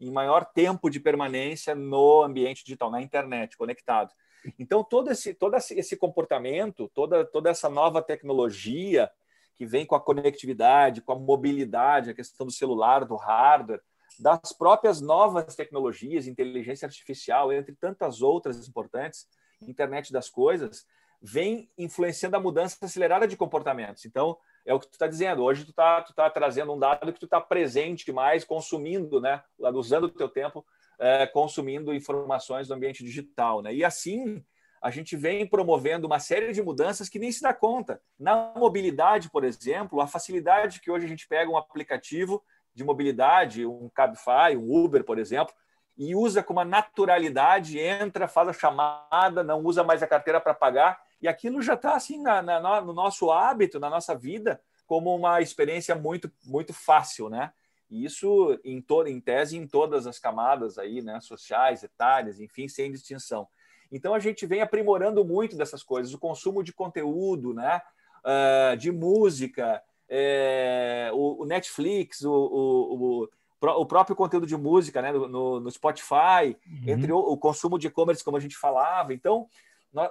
em 0.00 0.10
maior 0.10 0.44
tempo 0.44 0.88
de 0.88 1.00
permanência 1.00 1.74
no 1.74 2.22
ambiente 2.22 2.64
digital, 2.64 2.90
na 2.90 3.02
internet, 3.02 3.56
conectado. 3.56 4.12
Então, 4.58 4.84
todo 4.84 5.10
esse, 5.10 5.34
todo 5.34 5.56
esse 5.56 5.96
comportamento, 5.96 6.88
toda, 6.94 7.24
toda 7.24 7.50
essa 7.50 7.68
nova 7.68 8.00
tecnologia 8.00 9.10
que 9.56 9.66
vem 9.66 9.84
com 9.84 9.96
a 9.96 10.00
conectividade, 10.00 11.02
com 11.02 11.12
a 11.12 11.18
mobilidade, 11.18 12.10
a 12.10 12.14
questão 12.14 12.46
do 12.46 12.52
celular, 12.52 13.04
do 13.04 13.16
hardware, 13.16 13.82
das 14.18 14.52
próprias 14.52 15.00
novas 15.00 15.54
tecnologias, 15.54 16.26
inteligência 16.26 16.86
artificial, 16.86 17.52
entre 17.52 17.74
tantas 17.74 18.22
outras 18.22 18.68
importantes, 18.68 19.26
internet 19.60 20.12
das 20.12 20.28
coisas, 20.28 20.86
vem 21.20 21.70
influenciando 21.76 22.36
a 22.36 22.40
mudança 22.40 22.76
acelerada 22.82 23.26
de 23.26 23.36
comportamentos. 23.36 24.04
Então, 24.04 24.36
é 24.64 24.72
o 24.72 24.78
que 24.78 24.86
tu 24.86 24.92
está 24.92 25.06
dizendo. 25.06 25.42
Hoje 25.42 25.64
tu 25.64 25.70
está 25.70 26.02
tu 26.02 26.14
tá 26.14 26.30
trazendo 26.30 26.72
um 26.72 26.78
dado 26.78 27.12
que 27.12 27.18
tu 27.18 27.24
está 27.24 27.40
presente 27.40 28.12
mais, 28.12 28.44
consumindo, 28.44 29.20
né? 29.20 29.42
usando 29.74 30.04
o 30.04 30.10
teu 30.10 30.28
tempo, 30.28 30.64
é, 30.98 31.26
consumindo 31.26 31.94
informações 31.94 32.68
do 32.68 32.74
ambiente 32.74 33.02
digital. 33.02 33.62
Né? 33.62 33.74
E 33.74 33.84
assim, 33.84 34.44
a 34.80 34.90
gente 34.90 35.16
vem 35.16 35.46
promovendo 35.46 36.06
uma 36.06 36.20
série 36.20 36.52
de 36.52 36.62
mudanças 36.62 37.08
que 37.08 37.18
nem 37.18 37.32
se 37.32 37.42
dá 37.42 37.52
conta. 37.52 38.00
Na 38.18 38.52
mobilidade, 38.56 39.30
por 39.30 39.44
exemplo, 39.44 40.00
a 40.00 40.06
facilidade 40.06 40.80
que 40.80 40.90
hoje 40.90 41.06
a 41.06 41.08
gente 41.08 41.26
pega 41.26 41.50
um 41.50 41.56
aplicativo 41.56 42.42
de 42.78 42.84
mobilidade, 42.84 43.66
um 43.66 43.90
Cabify, 43.92 44.56
um 44.56 44.72
Uber, 44.72 45.02
por 45.02 45.18
exemplo, 45.18 45.52
e 45.96 46.14
usa 46.14 46.44
com 46.44 46.52
uma 46.52 46.64
naturalidade, 46.64 47.76
entra, 47.76 48.28
faz 48.28 48.48
a 48.48 48.52
chamada, 48.52 49.42
não 49.42 49.64
usa 49.64 49.82
mais 49.82 50.00
a 50.00 50.06
carteira 50.06 50.40
para 50.40 50.54
pagar 50.54 51.00
E 51.20 51.26
aquilo 51.26 51.60
já 51.60 51.74
está 51.74 51.96
assim 51.96 52.22
na, 52.22 52.40
na, 52.40 52.80
no 52.80 52.92
nosso 52.92 53.32
hábito, 53.32 53.80
na 53.80 53.90
nossa 53.90 54.16
vida, 54.16 54.60
como 54.86 55.12
uma 55.12 55.40
experiência 55.40 55.96
muito, 55.96 56.30
muito 56.46 56.72
fácil, 56.72 57.28
né? 57.28 57.52
E 57.90 58.04
isso 58.04 58.56
em 58.64 58.80
toda, 58.80 59.10
em 59.10 59.20
tese, 59.20 59.56
em 59.56 59.66
todas 59.66 60.06
as 60.06 60.20
camadas 60.20 60.78
aí, 60.78 61.02
né? 61.02 61.20
Sociais, 61.20 61.82
etárias, 61.82 62.38
enfim, 62.38 62.68
sem 62.68 62.92
distinção. 62.92 63.48
Então 63.90 64.14
a 64.14 64.20
gente 64.20 64.46
vem 64.46 64.62
aprimorando 64.62 65.24
muito 65.24 65.56
dessas 65.56 65.82
coisas, 65.82 66.14
o 66.14 66.18
consumo 66.18 66.62
de 66.62 66.72
conteúdo, 66.72 67.52
né? 67.52 67.82
Uh, 68.18 68.76
de 68.76 68.92
música, 68.92 69.82
é, 70.08 71.10
o, 71.12 71.42
o, 71.42 71.46
Netflix, 71.46 72.22
o, 72.22 72.32
o, 72.32 73.28
o, 73.60 73.86
próprio 73.86 74.16
conteúdo 74.16 74.46
de 74.46 74.56
música 74.56 75.02
né? 75.02 75.12
no, 75.12 75.60
no 75.60 75.70
Spotify, 75.70 76.56
uhum. 76.66 76.82
entre 76.86 77.12
o, 77.12 77.18
o 77.18 77.36
consumo 77.36 77.78
de 77.78 77.88
e-commerce, 77.88 78.24
como 78.24 78.36
a 78.36 78.40
gente 78.40 78.56
falava. 78.56 79.12
Então, 79.12 79.48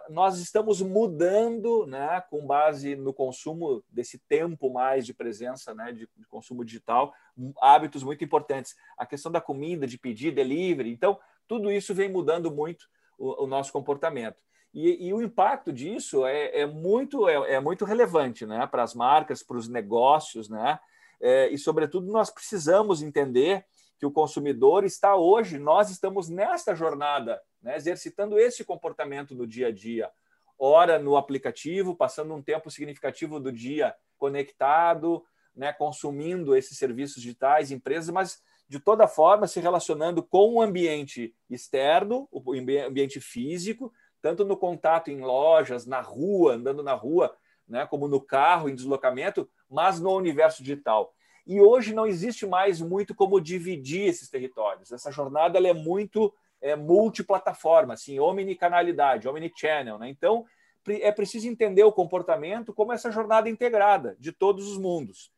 nós 0.10 0.40
estamos 0.40 0.82
mudando, 0.82 1.86
né, 1.86 2.22
com 2.30 2.46
base 2.46 2.96
no 2.96 3.14
consumo 3.14 3.84
desse 3.90 4.18
tempo 4.18 4.72
mais 4.72 5.06
de 5.06 5.14
presença, 5.14 5.74
né, 5.74 5.92
de, 5.92 6.10
de, 6.18 6.26
consumo 6.26 6.66
digital, 6.66 7.14
hábitos 7.62 8.04
muito 8.04 8.24
importantes. 8.24 8.76
A 8.98 9.06
questão 9.06 9.32
da 9.32 9.40
comida, 9.40 9.86
de 9.86 9.98
pedir, 9.98 10.34
delivery. 10.34 10.92
Então, 10.92 11.20
tudo 11.48 11.72
isso 11.72 11.94
vem 11.94 12.12
mudando 12.12 12.52
muito 12.52 12.88
o, 13.18 13.44
o 13.44 13.48
nosso 13.48 13.72
comportamento. 13.72 14.38
E, 14.80 15.08
e, 15.08 15.12
o 15.12 15.24
impacto 15.24 15.74
disso 15.74 16.24
é, 16.24 16.60
é 16.60 16.68
muito, 16.68 17.28
é, 17.28 17.56
é, 17.56 17.60
muito 17.60 17.84
relevante 17.84 18.46
né, 18.46 18.68
para 18.68 18.84
as 18.84 18.94
marcas, 18.94 19.42
para 19.42 19.58
os 19.58 19.68
negócios, 19.68 20.48
né? 20.48 20.80
É, 21.20 21.50
e, 21.50 21.58
sobretudo, 21.58 22.06
nós 22.12 22.30
precisamos 22.30 23.02
entender 23.02 23.66
que 23.98 24.06
o 24.06 24.12
consumidor 24.12 24.86
está 24.86 25.16
hoje, 25.16 25.58
nós 25.58 25.90
estamos 25.90 26.30
nesta 26.30 26.76
jornada, 26.76 27.42
né, 27.60 27.76
exercitando 27.76 28.38
esse 28.38 28.64
comportamento 28.64 29.34
no 29.34 29.48
dia 29.48 29.70
a 29.70 29.72
dia. 29.72 30.12
Ora 30.60 31.00
no 31.00 31.18
aplicativo, 31.18 31.96
passando 31.96 32.36
um 32.36 32.42
tempo 32.44 32.70
significativo 32.70 33.40
do 33.40 33.52
dia 33.52 33.96
conectado, 34.16 35.26
né, 35.56 35.74
consumindo 35.74 36.56
esses 36.56 36.78
serviços 36.78 37.24
digitais, 37.24 37.72
empresas, 37.72 38.12
mas 38.12 38.44
de 38.70 38.80
toda 38.80 39.08
forma 39.08 39.48
se 39.48 39.60
relacionando 39.60 40.22
com 40.22 40.54
o 40.54 40.62
ambiente 40.62 41.34
externo, 41.50 42.28
o 42.32 42.54
ambiente 42.54 43.20
físico, 43.20 43.92
tanto 44.28 44.44
no 44.44 44.58
contato 44.58 45.10
em 45.10 45.22
lojas, 45.22 45.86
na 45.86 46.02
rua, 46.02 46.56
andando 46.56 46.84
na 46.84 46.94
rua, 46.94 47.34
né, 47.66 47.88
como 47.88 48.10
no 48.10 48.20
carro, 48.20 48.68
em 48.68 48.76
deslocamento, 48.76 49.50
mas 49.70 50.02
no 50.02 50.14
universo 50.14 50.62
digital. 50.62 51.14
E 51.46 51.62
hoje 51.62 51.96
não 51.96 52.06
existe 52.06 52.46
mais 52.46 52.82
muito 52.82 53.16
como 53.16 53.40
dividir 53.40 54.06
esses 54.10 54.30
territórios. 54.30 54.92
Essa 54.92 55.14
jornada 55.14 55.58
é 55.66 55.74
muito 55.74 56.34
é, 56.60 56.76
multiplataforma, 56.76 57.94
assim, 57.94 58.20
omnicanalidade, 58.20 59.30
omnichannel. 59.30 59.98
Né? 59.98 60.10
Então, 60.10 60.46
é 60.90 61.10
preciso 61.10 61.48
entender 61.48 61.86
o 61.86 61.92
comportamento 61.94 62.74
como 62.74 62.92
essa 62.92 63.10
jornada 63.10 63.50
integrada 63.50 64.18
de 64.20 64.34
todos 64.34 64.70
os 64.70 64.78
mundos. 64.78 65.32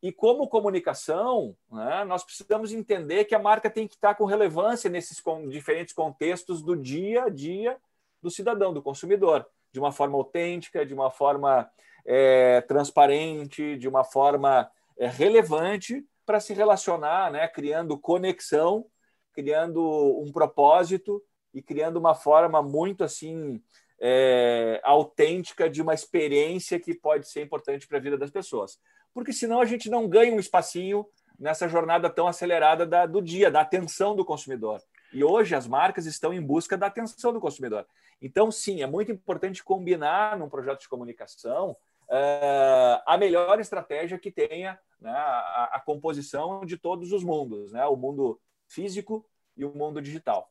E 0.00 0.12
como 0.12 0.46
comunicação, 0.46 1.56
né, 1.68 2.04
nós 2.04 2.22
precisamos 2.22 2.72
entender 2.72 3.24
que 3.24 3.34
a 3.34 3.40
marca 3.40 3.68
tem 3.68 3.88
que 3.88 3.94
estar 3.94 4.14
com 4.14 4.26
relevância 4.26 4.88
nesses 4.88 5.20
diferentes 5.48 5.92
contextos 5.92 6.62
do 6.62 6.76
dia 6.76 7.24
a 7.24 7.28
dia 7.28 7.76
do 8.22 8.30
cidadão, 8.30 8.72
do 8.72 8.82
consumidor, 8.82 9.46
de 9.72 9.80
uma 9.80 9.90
forma 9.90 10.16
autêntica, 10.16 10.86
de 10.86 10.94
uma 10.94 11.10
forma 11.10 11.68
é, 12.04 12.60
transparente, 12.62 13.76
de 13.76 13.88
uma 13.88 14.04
forma 14.04 14.70
é, 14.96 15.06
relevante 15.06 16.04
para 16.24 16.40
se 16.40 16.54
relacionar, 16.54 17.30
né, 17.32 17.48
criando 17.48 17.98
conexão, 17.98 18.86
criando 19.32 19.82
um 20.20 20.30
propósito 20.30 21.22
e 21.52 21.60
criando 21.60 21.96
uma 21.96 22.14
forma 22.14 22.62
muito 22.62 23.02
assim 23.02 23.60
é, 24.00 24.80
autêntica 24.84 25.68
de 25.68 25.80
uma 25.80 25.94
experiência 25.94 26.78
que 26.78 26.94
pode 26.94 27.28
ser 27.28 27.42
importante 27.42 27.86
para 27.86 27.98
a 27.98 28.00
vida 28.00 28.18
das 28.18 28.30
pessoas. 28.30 28.78
Porque 29.14 29.32
senão 29.32 29.60
a 29.60 29.64
gente 29.64 29.90
não 29.90 30.08
ganha 30.08 30.34
um 30.34 30.40
espacinho 30.40 31.06
nessa 31.38 31.68
jornada 31.68 32.08
tão 32.08 32.26
acelerada 32.26 32.86
da, 32.86 33.06
do 33.06 33.20
dia, 33.20 33.50
da 33.50 33.60
atenção 33.60 34.14
do 34.14 34.24
consumidor. 34.24 34.80
E 35.12 35.22
hoje 35.22 35.54
as 35.54 35.66
marcas 35.66 36.06
estão 36.06 36.32
em 36.32 36.40
busca 36.40 36.76
da 36.76 36.86
atenção 36.86 37.32
do 37.32 37.40
consumidor. 37.40 37.86
Então, 38.22 38.52
sim, 38.52 38.82
é 38.82 38.86
muito 38.86 39.10
importante 39.10 39.64
combinar 39.64 40.38
num 40.38 40.48
projeto 40.48 40.80
de 40.80 40.88
comunicação 40.88 41.76
uh, 42.08 43.02
a 43.04 43.18
melhor 43.18 43.58
estratégia 43.58 44.18
que 44.18 44.30
tenha 44.30 44.78
né, 45.00 45.10
a, 45.10 45.70
a, 45.74 45.80
composição 45.80 46.64
de 46.64 46.76
todos 46.76 47.10
os 47.10 47.24
mundos, 47.24 47.72
né, 47.72 47.84
o 47.86 47.96
mundo 47.96 48.40
físico 48.68 49.26
e 49.56 49.64
o 49.64 49.74
mundo 49.74 50.00
digital. 50.00 50.48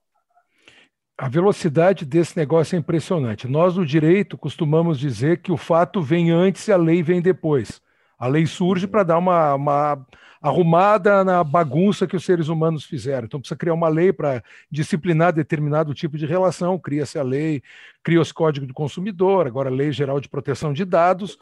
A 1.17 1.29
velocidade 1.29 2.03
desse 2.03 2.35
negócio 2.35 2.75
é 2.75 2.79
impressionante. 2.79 3.47
Nós, 3.47 3.75
do 3.75 3.85
direito, 3.85 4.37
costumamos 4.37 4.99
dizer 4.99 5.41
que 5.41 5.51
o 5.51 5.57
fato 5.57 6.01
vem 6.01 6.31
antes 6.31 6.67
e 6.67 6.73
a 6.73 6.77
lei 6.77 7.01
vem 7.01 7.21
depois. 7.21 7.81
A 8.17 8.27
lei 8.27 8.45
surge 8.45 8.87
para 8.87 9.03
dar 9.03 9.17
uma, 9.17 9.55
uma, 9.55 10.07
arrumada 10.41 11.23
na 11.23 11.43
bagunça 11.43 12.07
que 12.07 12.15
os 12.15 12.25
seres 12.25 12.47
humanos 12.47 12.83
fizeram. 12.83 13.25
Então 13.25 13.39
precisa 13.39 13.55
criar 13.55 13.75
uma 13.75 13.87
lei 13.87 14.11
para 14.11 14.43
disciplinar 14.71 15.31
determinado 15.31 15.93
tipo 15.93 16.17
de 16.17 16.25
relação, 16.25 16.79
cria-se 16.79 17.19
a 17.19 17.23
lei, 17.23 17.61
cria-se 18.03 18.31
o 18.31 18.35
Código 18.35 18.65
do 18.65 18.73
Consumidor, 18.73 19.45
agora 19.45 19.69
a 19.69 19.73
Lei 19.73 19.91
Geral 19.91 20.19
de 20.19 20.27
Proteção 20.27 20.73
de 20.73 20.83
Dados, 20.83 21.37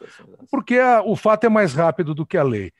porque 0.50 0.76
a, 0.76 1.02
o 1.02 1.16
fato 1.16 1.44
é 1.44 1.48
mais 1.48 1.72
rápido 1.72 2.14
do 2.14 2.26
que 2.26 2.36
a 2.36 2.42
lei. 2.42 2.72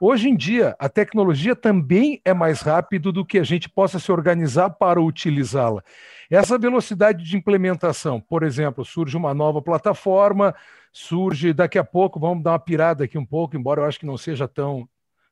Hoje 0.00 0.28
em 0.28 0.36
dia, 0.36 0.76
a 0.78 0.88
tecnologia 0.88 1.56
também 1.56 2.20
é 2.24 2.32
mais 2.32 2.60
rápido 2.60 3.10
do 3.12 3.24
que 3.24 3.36
a 3.36 3.42
gente 3.42 3.68
possa 3.68 3.98
se 3.98 4.10
organizar 4.12 4.70
para 4.70 5.02
utilizá-la. 5.02 5.82
Essa 6.30 6.56
velocidade 6.56 7.24
de 7.24 7.36
implementação, 7.36 8.20
por 8.20 8.42
exemplo, 8.42 8.84
surge 8.84 9.16
uma 9.16 9.34
nova 9.34 9.60
plataforma, 9.60 10.54
surge 10.92 11.52
daqui 11.52 11.78
a 11.78 11.84
pouco, 11.84 12.20
vamos 12.20 12.44
dar 12.44 12.52
uma 12.52 12.58
pirada 12.58 13.04
aqui 13.04 13.18
um 13.18 13.24
pouco, 13.26 13.56
embora 13.56 13.80
eu 13.80 13.86
acho 13.86 13.98
que 13.98 14.06
não 14.06 14.16
seja 14.16 14.46
tão 14.46 14.88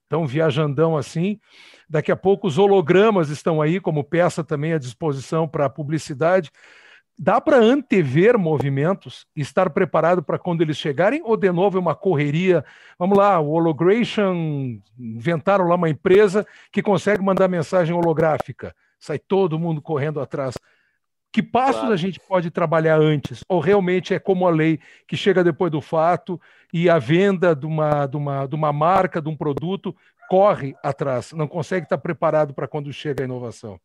tão 0.08 0.26
viajandão 0.26 0.96
assim. 0.96 1.38
Daqui 1.88 2.10
a 2.10 2.16
pouco 2.16 2.46
os 2.46 2.58
hologramas 2.58 3.28
estão 3.28 3.62
aí 3.62 3.80
como 3.80 4.04
peça 4.04 4.42
também 4.42 4.72
à 4.72 4.78
disposição 4.78 5.46
para 5.46 5.68
publicidade. 5.68 6.50
Dá 7.18 7.40
para 7.40 7.56
antever 7.56 8.36
movimentos, 8.38 9.26
estar 9.34 9.70
preparado 9.70 10.22
para 10.22 10.38
quando 10.38 10.60
eles 10.60 10.76
chegarem, 10.76 11.22
ou 11.24 11.34
de 11.34 11.50
novo 11.50 11.78
é 11.78 11.80
uma 11.80 11.94
correria? 11.94 12.62
Vamos 12.98 13.16
lá, 13.16 13.40
o 13.40 13.52
Hologration, 13.52 14.78
inventaram 14.98 15.66
lá 15.66 15.76
uma 15.76 15.88
empresa 15.88 16.46
que 16.70 16.82
consegue 16.82 17.22
mandar 17.22 17.48
mensagem 17.48 17.96
holográfica, 17.96 18.74
sai 19.00 19.18
todo 19.18 19.58
mundo 19.58 19.80
correndo 19.80 20.20
atrás. 20.20 20.56
Que 21.36 21.42
passos 21.42 21.80
claro. 21.80 21.92
a 21.92 21.96
gente 21.98 22.18
pode 22.18 22.50
trabalhar 22.50 22.98
antes? 22.98 23.44
Ou 23.46 23.60
realmente 23.60 24.14
é 24.14 24.18
como 24.18 24.46
a 24.46 24.50
lei 24.50 24.80
que 25.06 25.18
chega 25.18 25.44
depois 25.44 25.70
do 25.70 25.82
fato 25.82 26.40
e 26.72 26.88
a 26.88 26.98
venda 26.98 27.54
de 27.54 27.66
uma, 27.66 28.06
de 28.06 28.16
uma, 28.16 28.46
de 28.46 28.54
uma 28.54 28.72
marca, 28.72 29.20
de 29.20 29.28
um 29.28 29.36
produto, 29.36 29.94
corre 30.30 30.74
atrás, 30.82 31.34
não 31.34 31.46
consegue 31.46 31.84
estar 31.84 31.98
preparado 31.98 32.54
para 32.54 32.66
quando 32.66 32.90
chega 32.90 33.22
a 33.22 33.26
inovação? 33.26 33.78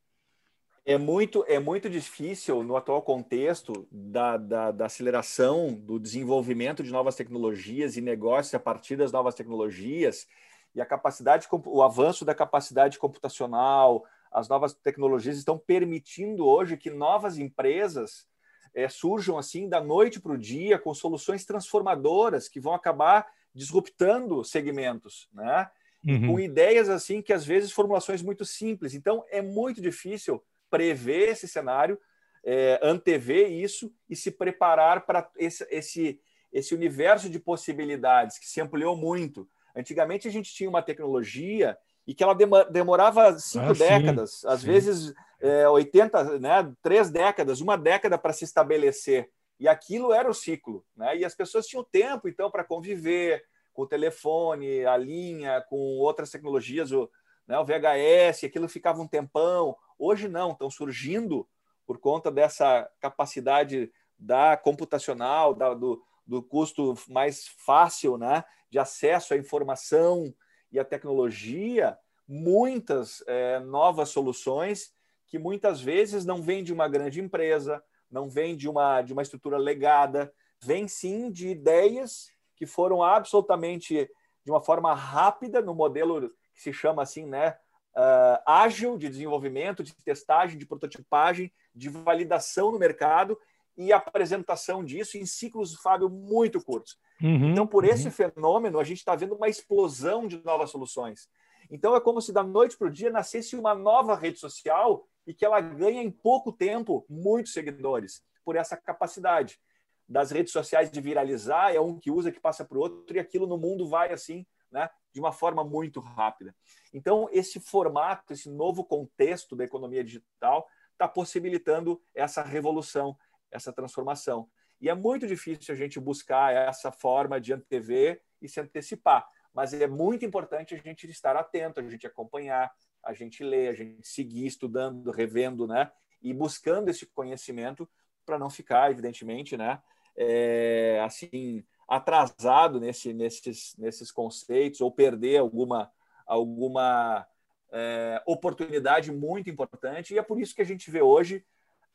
É 0.85 0.97
muito, 0.97 1.43
é 1.45 1.59
muito 1.59 1.89
difícil 1.89 2.63
no 2.63 2.77
atual 2.77 3.01
contexto 3.01 3.85
da, 3.91 4.37
da, 4.37 4.71
da, 4.71 4.85
aceleração 4.85 5.73
do 5.73 5.99
desenvolvimento 5.99 6.81
de 6.81 6.89
novas 6.89 7.17
tecnologias 7.17 7.97
e 7.97 8.01
negócios 8.01 8.55
a 8.55 8.59
partir 8.61 8.95
das 8.95 9.11
novas 9.11 9.35
tecnologias 9.35 10.25
e 10.73 10.79
a 10.79 10.85
capacidade, 10.85 11.49
o 11.51 11.83
avanço 11.83 12.23
da 12.23 12.33
capacidade 12.33 12.97
computacional, 12.97 14.05
as 14.31 14.47
novas 14.47 14.73
tecnologias 14.73 15.37
estão 15.37 15.57
permitindo 15.57 16.47
hoje 16.47 16.77
que 16.77 16.89
novas 16.89 17.37
empresas 17.37 18.25
é, 18.73 18.87
surjam 18.87 19.37
assim 19.37 19.67
da 19.67 19.81
noite 19.81 20.19
para 20.19 20.31
o 20.31 20.37
dia 20.37 20.79
com 20.79 20.93
soluções 20.93 21.45
transformadoras 21.45 22.47
que 22.47 22.59
vão 22.59 22.73
acabar 22.73 23.27
disruptando 23.53 24.43
segmentos, 24.43 25.27
né? 25.33 25.69
Uhum. 26.07 26.27
Com 26.27 26.39
ideias 26.39 26.89
assim 26.89 27.21
que 27.21 27.33
às 27.33 27.45
vezes 27.45 27.71
formulações 27.71 28.21
muito 28.21 28.45
simples. 28.45 28.93
Então 28.93 29.23
é 29.29 29.41
muito 29.41 29.81
difícil 29.81 30.41
prever 30.69 31.29
esse 31.29 31.47
cenário, 31.47 31.99
é, 32.43 32.79
antever 32.81 33.51
isso 33.51 33.93
e 34.09 34.15
se 34.15 34.31
preparar 34.31 35.05
para 35.05 35.29
esse, 35.37 35.67
esse, 35.69 36.19
esse 36.51 36.73
universo 36.73 37.29
de 37.29 37.37
possibilidades 37.37 38.39
que 38.39 38.47
se 38.47 38.61
ampliou 38.61 38.95
muito. 38.95 39.47
Antigamente 39.75 40.27
a 40.27 40.31
gente 40.31 40.53
tinha 40.53 40.69
uma 40.69 40.81
tecnologia 40.81 41.77
e 42.11 42.13
que 42.13 42.25
ela 42.25 42.35
demorava 42.69 43.39
cinco 43.39 43.71
ah, 43.71 43.73
décadas, 43.73 44.41
sim, 44.41 44.47
às 44.47 44.59
sim. 44.59 44.67
vezes 44.67 45.13
é, 45.39 45.65
80, 45.69 46.39
né, 46.39 46.73
três 46.83 47.09
décadas, 47.09 47.61
uma 47.61 47.77
década 47.77 48.17
para 48.17 48.33
se 48.33 48.43
estabelecer. 48.43 49.31
E 49.57 49.65
aquilo 49.65 50.11
era 50.11 50.29
o 50.29 50.33
ciclo. 50.33 50.85
Né? 50.93 51.19
E 51.19 51.25
as 51.25 51.33
pessoas 51.33 51.65
tinham 51.65 51.85
tempo, 51.85 52.27
então, 52.27 52.51
para 52.51 52.65
conviver 52.65 53.45
com 53.71 53.83
o 53.83 53.87
telefone, 53.87 54.85
a 54.85 54.97
linha, 54.97 55.61
com 55.69 55.77
outras 55.99 56.29
tecnologias, 56.29 56.91
o, 56.91 57.09
né, 57.47 57.57
o 57.57 57.63
VHS, 57.63 58.43
aquilo 58.43 58.67
ficava 58.67 59.01
um 59.01 59.07
tempão. 59.07 59.77
Hoje 59.97 60.27
não, 60.27 60.51
estão 60.51 60.69
surgindo 60.69 61.47
por 61.87 61.97
conta 61.97 62.29
dessa 62.29 62.89
capacidade 62.99 63.89
da 64.19 64.57
computacional, 64.57 65.53
da, 65.53 65.73
do, 65.73 66.03
do 66.27 66.43
custo 66.43 66.93
mais 67.07 67.47
fácil 67.65 68.17
né, 68.17 68.43
de 68.69 68.77
acesso 68.77 69.33
à 69.33 69.37
informação, 69.37 70.33
e 70.71 70.79
a 70.79 70.85
tecnologia 70.85 71.97
muitas 72.27 73.23
é, 73.27 73.59
novas 73.59 74.09
soluções 74.09 74.93
que 75.27 75.37
muitas 75.37 75.81
vezes 75.81 76.25
não 76.25 76.41
vêm 76.41 76.63
de 76.63 76.73
uma 76.73 76.87
grande 76.87 77.19
empresa, 77.19 77.83
não 78.09 78.29
vêm 78.29 78.55
de 78.55 78.69
uma, 78.69 79.01
de 79.01 79.13
uma 79.13 79.21
estrutura 79.21 79.57
legada, 79.57 80.33
vem 80.61 80.87
sim 80.87 81.31
de 81.31 81.49
ideias 81.49 82.29
que 82.55 82.65
foram 82.65 83.03
absolutamente 83.03 84.09
de 84.43 84.51
uma 84.51 84.61
forma 84.61 84.93
rápida 84.93 85.61
no 85.61 85.73
modelo 85.73 86.29
que 86.53 86.61
se 86.61 86.73
chama 86.73 87.01
assim, 87.01 87.25
né, 87.25 87.57
uh, 87.95 88.41
ágil 88.45 88.97
de 88.97 89.09
desenvolvimento, 89.09 89.83
de 89.83 89.93
testagem, 89.95 90.57
de 90.57 90.65
prototipagem, 90.65 91.51
de 91.73 91.89
validação 91.89 92.71
no 92.71 92.79
mercado 92.79 93.37
e 93.77 93.91
apresentação 93.93 94.83
disso 94.83 95.17
em 95.17 95.25
ciclos, 95.25 95.75
Fábio, 95.75 96.09
muito 96.09 96.63
curtos. 96.63 96.97
Uhum, 97.21 97.51
então, 97.51 97.65
por 97.65 97.83
uhum. 97.83 97.89
esse 97.89 98.09
fenômeno, 98.11 98.79
a 98.79 98.83
gente 98.83 98.97
está 98.97 99.15
vendo 99.15 99.35
uma 99.35 99.49
explosão 99.49 100.27
de 100.27 100.43
novas 100.43 100.69
soluções. 100.69 101.29
Então, 101.69 101.95
é 101.95 102.01
como 102.01 102.21
se 102.21 102.33
da 102.33 102.43
noite 102.43 102.77
para 102.77 102.87
o 102.87 102.91
dia 102.91 103.09
nascesse 103.09 103.55
uma 103.55 103.73
nova 103.73 104.15
rede 104.15 104.39
social 104.39 105.07
e 105.25 105.33
que 105.33 105.45
ela 105.45 105.61
ganha 105.61 106.01
em 106.01 106.11
pouco 106.11 106.51
tempo 106.51 107.05
muitos 107.09 107.53
seguidores, 107.53 108.23
por 108.43 108.55
essa 108.55 108.75
capacidade 108.75 109.59
das 110.07 110.31
redes 110.31 110.51
sociais 110.51 110.91
de 110.91 110.99
viralizar, 110.99 111.73
é 111.73 111.79
um 111.79 111.97
que 111.97 112.11
usa, 112.11 112.31
que 112.31 112.39
passa 112.39 112.65
para 112.65 112.77
o 112.77 112.81
outro, 112.81 113.15
e 113.15 113.19
aquilo 113.19 113.47
no 113.47 113.57
mundo 113.57 113.87
vai 113.87 114.11
assim, 114.11 114.45
né, 114.69 114.89
de 115.13 115.19
uma 115.19 115.31
forma 115.31 115.63
muito 115.63 115.99
rápida. 116.01 116.53
Então, 116.93 117.29
esse 117.31 117.59
formato, 117.59 118.33
esse 118.33 118.49
novo 118.49 118.83
contexto 118.83 119.55
da 119.55 119.63
economia 119.63 120.03
digital 120.03 120.67
está 120.91 121.07
possibilitando 121.07 122.01
essa 122.13 122.41
revolução, 122.41 123.15
essa 123.51 123.73
transformação. 123.73 124.49
E 124.79 124.89
é 124.89 124.95
muito 124.95 125.27
difícil 125.27 125.73
a 125.73 125.77
gente 125.77 125.99
buscar 125.99 126.53
essa 126.53 126.91
forma 126.91 127.39
de 127.39 127.53
antever 127.53 128.21
e 128.41 128.49
se 128.49 128.59
antecipar, 128.59 129.27
mas 129.53 129.73
é 129.73 129.85
muito 129.85 130.25
importante 130.25 130.73
a 130.73 130.77
gente 130.77 131.09
estar 131.09 131.35
atento, 131.35 131.79
a 131.79 131.83
gente 131.83 132.07
acompanhar, 132.07 132.71
a 133.03 133.13
gente 133.13 133.43
ler, 133.43 133.69
a 133.69 133.73
gente 133.73 134.07
seguir 134.07 134.47
estudando, 134.47 135.11
revendo, 135.11 135.67
né? 135.67 135.91
E 136.21 136.33
buscando 136.33 136.89
esse 136.89 137.05
conhecimento 137.05 137.87
para 138.25 138.39
não 138.39 138.49
ficar, 138.49 138.89
evidentemente, 138.89 139.57
né? 139.57 139.81
É, 140.15 141.01
assim, 141.03 141.63
atrasado 141.87 142.79
nesse, 142.79 143.13
nesses, 143.13 143.75
nesses 143.77 144.11
conceitos 144.11 144.81
ou 144.81 144.91
perder 144.91 145.37
alguma, 145.37 145.91
alguma 146.25 147.27
é, 147.71 148.21
oportunidade 148.25 149.11
muito 149.11 149.49
importante. 149.49 150.13
E 150.13 150.17
é 150.17 150.21
por 150.21 150.39
isso 150.39 150.55
que 150.55 150.61
a 150.61 150.65
gente 150.65 150.89
vê 150.89 151.01
hoje 151.01 151.45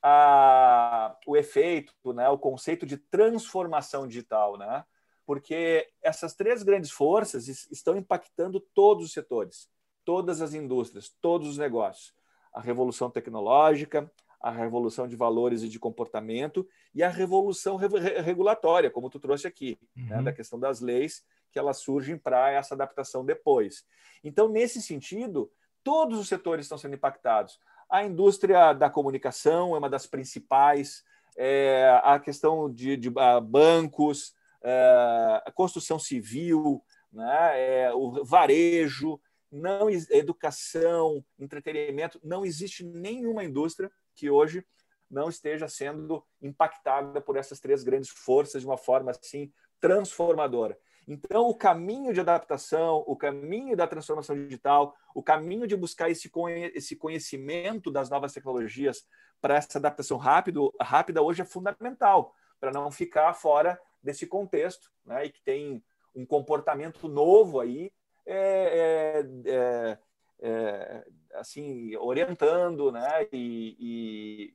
a, 0.02 1.16
o 1.26 1.36
efeito, 1.36 1.92
né, 2.12 2.28
o 2.28 2.38
conceito 2.38 2.86
de 2.86 2.96
transformação 2.96 4.06
digital, 4.06 4.56
né? 4.56 4.84
porque 5.24 5.88
essas 6.00 6.34
três 6.34 6.62
grandes 6.62 6.90
forças 6.90 7.48
estão 7.48 7.96
impactando 7.96 8.60
todos 8.60 9.06
os 9.06 9.12
setores 9.12 9.68
todas 10.06 10.40
as 10.40 10.54
indústrias, 10.54 11.12
todos 11.20 11.48
os 11.48 11.58
negócios. 11.58 12.14
A 12.54 12.60
revolução 12.60 13.10
tecnológica, 13.10 14.10
a 14.40 14.52
revolução 14.52 15.08
de 15.08 15.16
valores 15.16 15.62
e 15.62 15.68
de 15.68 15.80
comportamento 15.80 16.66
e 16.94 17.02
a 17.02 17.10
revolução 17.10 17.76
regulatória, 17.76 18.90
como 18.90 19.10
tu 19.10 19.18
trouxe 19.18 19.48
aqui, 19.48 19.78
né, 19.94 20.02
uhum. 20.02 20.16
né, 20.18 20.22
da 20.22 20.32
questão 20.32 20.58
das 20.58 20.80
leis 20.80 21.26
que 21.50 21.58
elas 21.58 21.78
surgem 21.78 22.16
para 22.16 22.50
essa 22.50 22.74
adaptação 22.74 23.24
depois. 23.24 23.84
Então, 24.22 24.48
nesse 24.48 24.80
sentido, 24.80 25.50
todos 25.82 26.18
os 26.18 26.28
setores 26.28 26.66
estão 26.66 26.78
sendo 26.78 26.94
impactados. 26.94 27.58
A 27.88 28.04
indústria 28.04 28.72
da 28.72 28.90
comunicação 28.90 29.74
é 29.74 29.78
uma 29.78 29.90
das 29.90 30.06
principais, 30.06 31.04
é, 31.36 32.00
a 32.02 32.18
questão 32.18 32.72
de, 32.72 32.96
de 32.96 33.12
a 33.16 33.40
bancos, 33.40 34.34
é, 34.62 35.42
a 35.46 35.52
construção 35.52 35.98
civil, 35.98 36.82
né, 37.12 37.52
é, 37.54 37.92
o 37.94 38.24
varejo, 38.24 39.20
não 39.50 39.88
educação, 39.88 41.24
entretenimento, 41.38 42.20
não 42.22 42.44
existe 42.44 42.84
nenhuma 42.84 43.44
indústria 43.44 43.90
que 44.14 44.28
hoje 44.28 44.64
não 45.08 45.28
esteja 45.28 45.68
sendo 45.68 46.24
impactada 46.42 47.20
por 47.20 47.36
essas 47.36 47.60
três 47.60 47.84
grandes 47.84 48.10
forças 48.10 48.62
de 48.62 48.66
uma 48.66 48.76
forma 48.76 49.12
assim 49.12 49.52
transformadora. 49.80 50.76
Então, 51.06 51.48
o 51.48 51.54
caminho 51.54 52.12
de 52.12 52.20
adaptação, 52.20 53.04
o 53.06 53.16
caminho 53.16 53.76
da 53.76 53.86
transformação 53.86 54.34
digital, 54.34 54.96
o 55.14 55.22
caminho 55.22 55.66
de 55.66 55.76
buscar 55.76 56.10
esse, 56.10 56.30
esse 56.74 56.96
conhecimento 56.96 57.90
das 57.90 58.10
novas 58.10 58.32
tecnologias 58.32 59.06
para 59.40 59.56
essa 59.56 59.78
adaptação 59.78 60.16
rápido, 60.16 60.74
rápida 60.80 61.22
hoje 61.22 61.42
é 61.42 61.44
fundamental 61.44 62.34
para 62.58 62.72
não 62.72 62.90
ficar 62.90 63.32
fora 63.34 63.80
desse 64.02 64.26
contexto, 64.26 64.90
né? 65.04 65.26
E 65.26 65.30
que 65.30 65.42
tem 65.42 65.82
um 66.14 66.24
comportamento 66.24 67.06
novo 67.06 67.60
aí 67.60 67.92
é, 68.24 69.22
é, 69.46 69.52
é, 69.52 69.98
é, 70.40 71.06
assim 71.34 71.94
orientando 71.96 72.90
né, 72.90 73.28
e, 73.32 73.76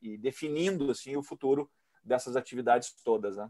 e, 0.03 0.13
e, 0.13 0.17
definindo 0.17 0.91
assim 0.91 1.15
o 1.15 1.23
futuro 1.23 1.69
dessas 2.03 2.35
atividades 2.35 2.93
todas. 3.03 3.37
Né? 3.37 3.49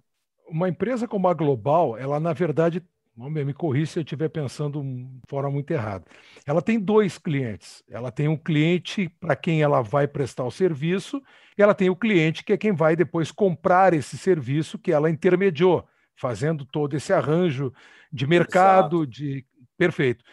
Uma 0.51 0.67
empresa 0.67 1.07
como 1.07 1.27
a 1.29 1.33
Global, 1.33 1.97
ela 1.97 2.19
na 2.19 2.33
verdade, 2.33 2.83
me 3.15 3.53
corri 3.53 3.87
se 3.87 3.99
eu 3.99 4.03
estiver 4.03 4.27
pensando 4.27 4.83
de 4.83 5.21
forma 5.29 5.49
muito 5.49 5.71
errada. 5.71 6.03
Ela 6.45 6.61
tem 6.61 6.77
dois 6.77 7.17
clientes. 7.17 7.81
Ela 7.89 8.11
tem 8.11 8.27
um 8.27 8.37
cliente 8.37 9.07
para 9.19 9.35
quem 9.35 9.61
ela 9.61 9.81
vai 9.81 10.07
prestar 10.07 10.43
o 10.43 10.51
serviço, 10.51 11.21
e 11.57 11.61
ela 11.61 11.73
tem 11.73 11.89
o 11.89 11.95
cliente 11.95 12.43
que 12.43 12.51
é 12.51 12.57
quem 12.57 12.73
vai 12.73 12.95
depois 12.95 13.31
comprar 13.31 13.93
esse 13.93 14.17
serviço 14.17 14.77
que 14.77 14.91
ela 14.91 15.09
intermediou, 15.09 15.87
fazendo 16.15 16.65
todo 16.65 16.95
esse 16.95 17.13
arranjo 17.13 17.73
de 18.11 18.27
mercado, 18.27 19.03
Exato. 19.03 19.07
de 19.07 19.45
Perfeito. 19.77 20.23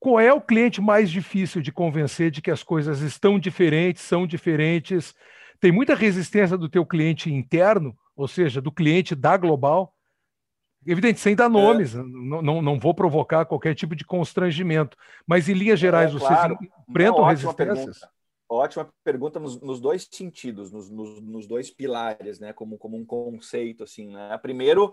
Qual 0.00 0.18
é 0.18 0.32
o 0.32 0.40
cliente 0.40 0.80
mais 0.80 1.08
difícil 1.08 1.60
de 1.60 1.70
convencer 1.70 2.32
de 2.32 2.42
que 2.42 2.50
as 2.50 2.64
coisas 2.64 3.00
estão 3.00 3.38
diferentes, 3.38 4.02
são 4.02 4.26
diferentes? 4.26 5.14
Tem 5.60 5.70
muita 5.70 5.94
resistência 5.94 6.58
do 6.58 6.68
teu 6.68 6.84
cliente 6.84 7.32
interno, 7.32 7.96
ou 8.20 8.28
seja, 8.28 8.60
do 8.60 8.70
cliente 8.70 9.14
da 9.14 9.36
Global? 9.36 9.94
Evidente, 10.86 11.20
sem 11.20 11.34
dar 11.34 11.46
é. 11.46 11.48
nomes, 11.48 11.94
é. 11.94 12.02
não, 12.02 12.42
não, 12.42 12.62
não 12.62 12.78
vou 12.78 12.94
provocar 12.94 13.44
qualquer 13.44 13.74
tipo 13.74 13.96
de 13.96 14.04
constrangimento, 14.04 14.96
mas 15.26 15.48
em 15.48 15.54
linhas 15.54 15.80
gerais, 15.80 16.10
é, 16.10 16.12
vocês 16.12 16.28
claro. 16.28 16.58
enfrentam 16.88 17.20
não, 17.20 17.24
resistências? 17.24 17.98
Pergunta. 17.98 18.10
Ótima 18.52 18.88
pergunta 19.04 19.38
nos, 19.38 19.60
nos 19.60 19.80
dois 19.80 20.08
sentidos, 20.10 20.72
nos, 20.72 20.90
nos, 20.90 21.20
nos, 21.22 21.46
dois 21.46 21.70
pilares, 21.70 22.40
né? 22.40 22.52
Como, 22.52 22.76
como 22.76 22.96
um 22.96 23.06
conceito, 23.06 23.84
assim, 23.84 24.12
né? 24.12 24.36
Primeiro, 24.38 24.92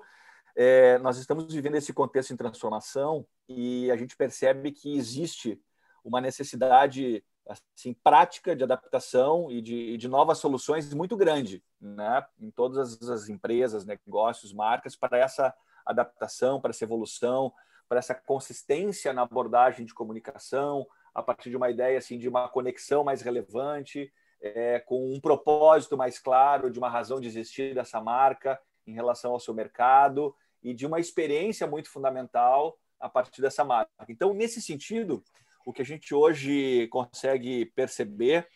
é, 0.56 0.98
nós 1.00 1.18
estamos 1.18 1.52
vivendo 1.54 1.76
esse 1.76 1.92
contexto 1.92 2.32
em 2.32 2.38
transformação 2.38 3.26
e 3.50 3.90
a 3.90 3.98
gente 3.98 4.16
percebe 4.16 4.72
que 4.72 4.96
existe 4.96 5.60
uma 6.04 6.22
necessidade 6.22 7.24
assim 7.48 7.94
prática 7.94 8.56
de 8.56 8.64
adaptação 8.64 9.52
e 9.52 9.62
de, 9.62 9.98
de 9.98 10.08
novas 10.08 10.38
soluções 10.38 10.94
muito 10.94 11.16
grande, 11.16 11.64
né, 11.80 12.26
em 12.40 12.52
todas 12.52 13.02
as 13.10 13.30
empresas, 13.30 13.86
negócios, 13.86 14.54
marcas 14.54 14.96
para 14.96 15.18
essa 15.18 15.54
adaptação, 15.86 16.60
para 16.60 16.72
essa 16.72 16.84
evolução, 16.84 17.54
para 17.88 18.00
essa 18.00 18.14
consistência 18.14 19.14
na 19.14 19.22
abordagem 19.22 19.86
de 19.86 19.94
comunicação, 19.94 20.86
a 21.14 21.24
partir 21.24 21.50
de 21.50 21.58
uma 21.58 21.70
ideia 21.70 21.98
assim 21.98 22.18
de 22.18 22.28
uma 22.28 22.50
conexão 22.50 23.04
mais 23.04 23.22
relevante, 23.22 24.12
é, 24.42 24.80
com 24.80 25.14
um 25.14 25.20
propósito 25.20 25.98
mais 25.98 26.20
claro, 26.20 26.70
de 26.70 26.78
uma 26.78 26.90
razão 26.90 27.20
de 27.20 27.28
existir 27.28 27.74
dessa 27.74 28.00
marca 28.00 28.60
em 28.86 28.94
relação 28.94 29.32
ao 29.32 29.40
seu 29.40 29.54
mercado 29.54 30.36
e 30.62 30.74
de 30.74 30.86
uma 30.86 31.00
experiência 31.00 31.66
muito 31.66 31.90
fundamental 31.90 32.78
a 33.00 33.10
partir 33.10 33.42
dessa 33.42 33.64
marca. 33.64 33.92
Então, 34.10 34.34
nesse 34.34 34.62
sentido, 34.62 35.24
o 35.68 35.74
que 35.74 35.82
a 35.82 35.86
gente 35.86 36.16
hoje 36.16 36.88
consegue 36.88 37.66
perceber 37.66 38.48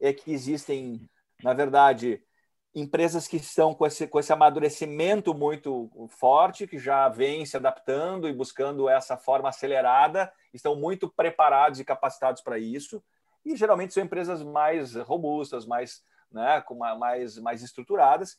é 0.00 0.12
que 0.12 0.32
existem, 0.32 1.10
na 1.42 1.52
verdade, 1.52 2.22
empresas 2.72 3.26
que 3.26 3.38
estão 3.38 3.74
com 3.74 3.84
esse, 3.84 4.06
com 4.06 4.20
esse 4.20 4.32
amadurecimento 4.32 5.34
muito 5.34 5.90
forte, 6.10 6.68
que 6.68 6.78
já 6.78 7.08
vêm 7.08 7.44
se 7.44 7.56
adaptando 7.56 8.28
e 8.28 8.32
buscando 8.32 8.88
essa 8.88 9.16
forma 9.16 9.48
acelerada, 9.48 10.32
estão 10.54 10.76
muito 10.76 11.10
preparados 11.10 11.80
e 11.80 11.84
capacitados 11.84 12.40
para 12.40 12.56
isso, 12.56 13.02
e 13.44 13.56
geralmente 13.56 13.92
são 13.92 14.04
empresas 14.04 14.40
mais 14.40 14.94
robustas, 14.94 15.66
mais, 15.66 16.04
né, 16.30 16.60
com 16.60 16.76
mais, 16.76 17.36
mais 17.38 17.64
estruturadas, 17.64 18.36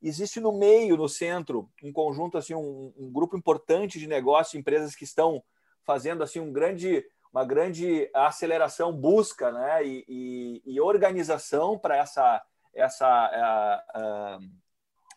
existe 0.00 0.38
no 0.38 0.56
meio, 0.56 0.96
no 0.96 1.08
centro, 1.08 1.68
um 1.82 1.92
conjunto 1.92 2.38
assim, 2.38 2.54
um, 2.54 2.92
um 2.96 3.10
grupo 3.10 3.36
importante 3.36 3.98
de 3.98 4.06
negócios, 4.06 4.54
empresas 4.54 4.94
que 4.94 5.02
estão 5.02 5.42
fazendo 5.84 6.22
assim 6.22 6.38
um 6.38 6.52
grande, 6.52 7.04
uma 7.32 7.44
grande 7.44 8.10
aceleração, 8.12 8.92
busca, 8.92 9.50
né, 9.50 9.84
e, 9.84 10.04
e, 10.06 10.62
e 10.74 10.80
organização 10.80 11.78
para 11.78 11.96
essa 11.96 12.42
essa 12.74 13.06
a, 13.06 13.84
a, 13.94 14.38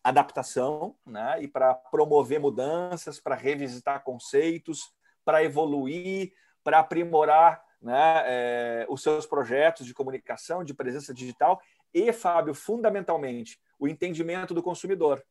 adaptação, 0.04 0.96
né, 1.06 1.42
e 1.42 1.48
para 1.48 1.74
promover 1.74 2.40
mudanças, 2.40 3.20
para 3.20 3.34
revisitar 3.34 4.04
conceitos, 4.04 4.94
para 5.24 5.44
evoluir, 5.44 6.32
para 6.64 6.80
aprimorar 6.80 7.64
né, 7.82 8.24
é, 8.26 8.86
os 8.90 9.02
seus 9.02 9.26
projetos 9.26 9.86
de 9.86 9.94
comunicação, 9.94 10.64
de 10.64 10.74
presença 10.74 11.14
digital 11.14 11.60
e, 11.94 12.12
Fábio, 12.12 12.54
fundamentalmente, 12.54 13.60
o 13.80 13.88
entendimento 13.88 14.54
do 14.54 14.62
consumidor, 14.62 15.24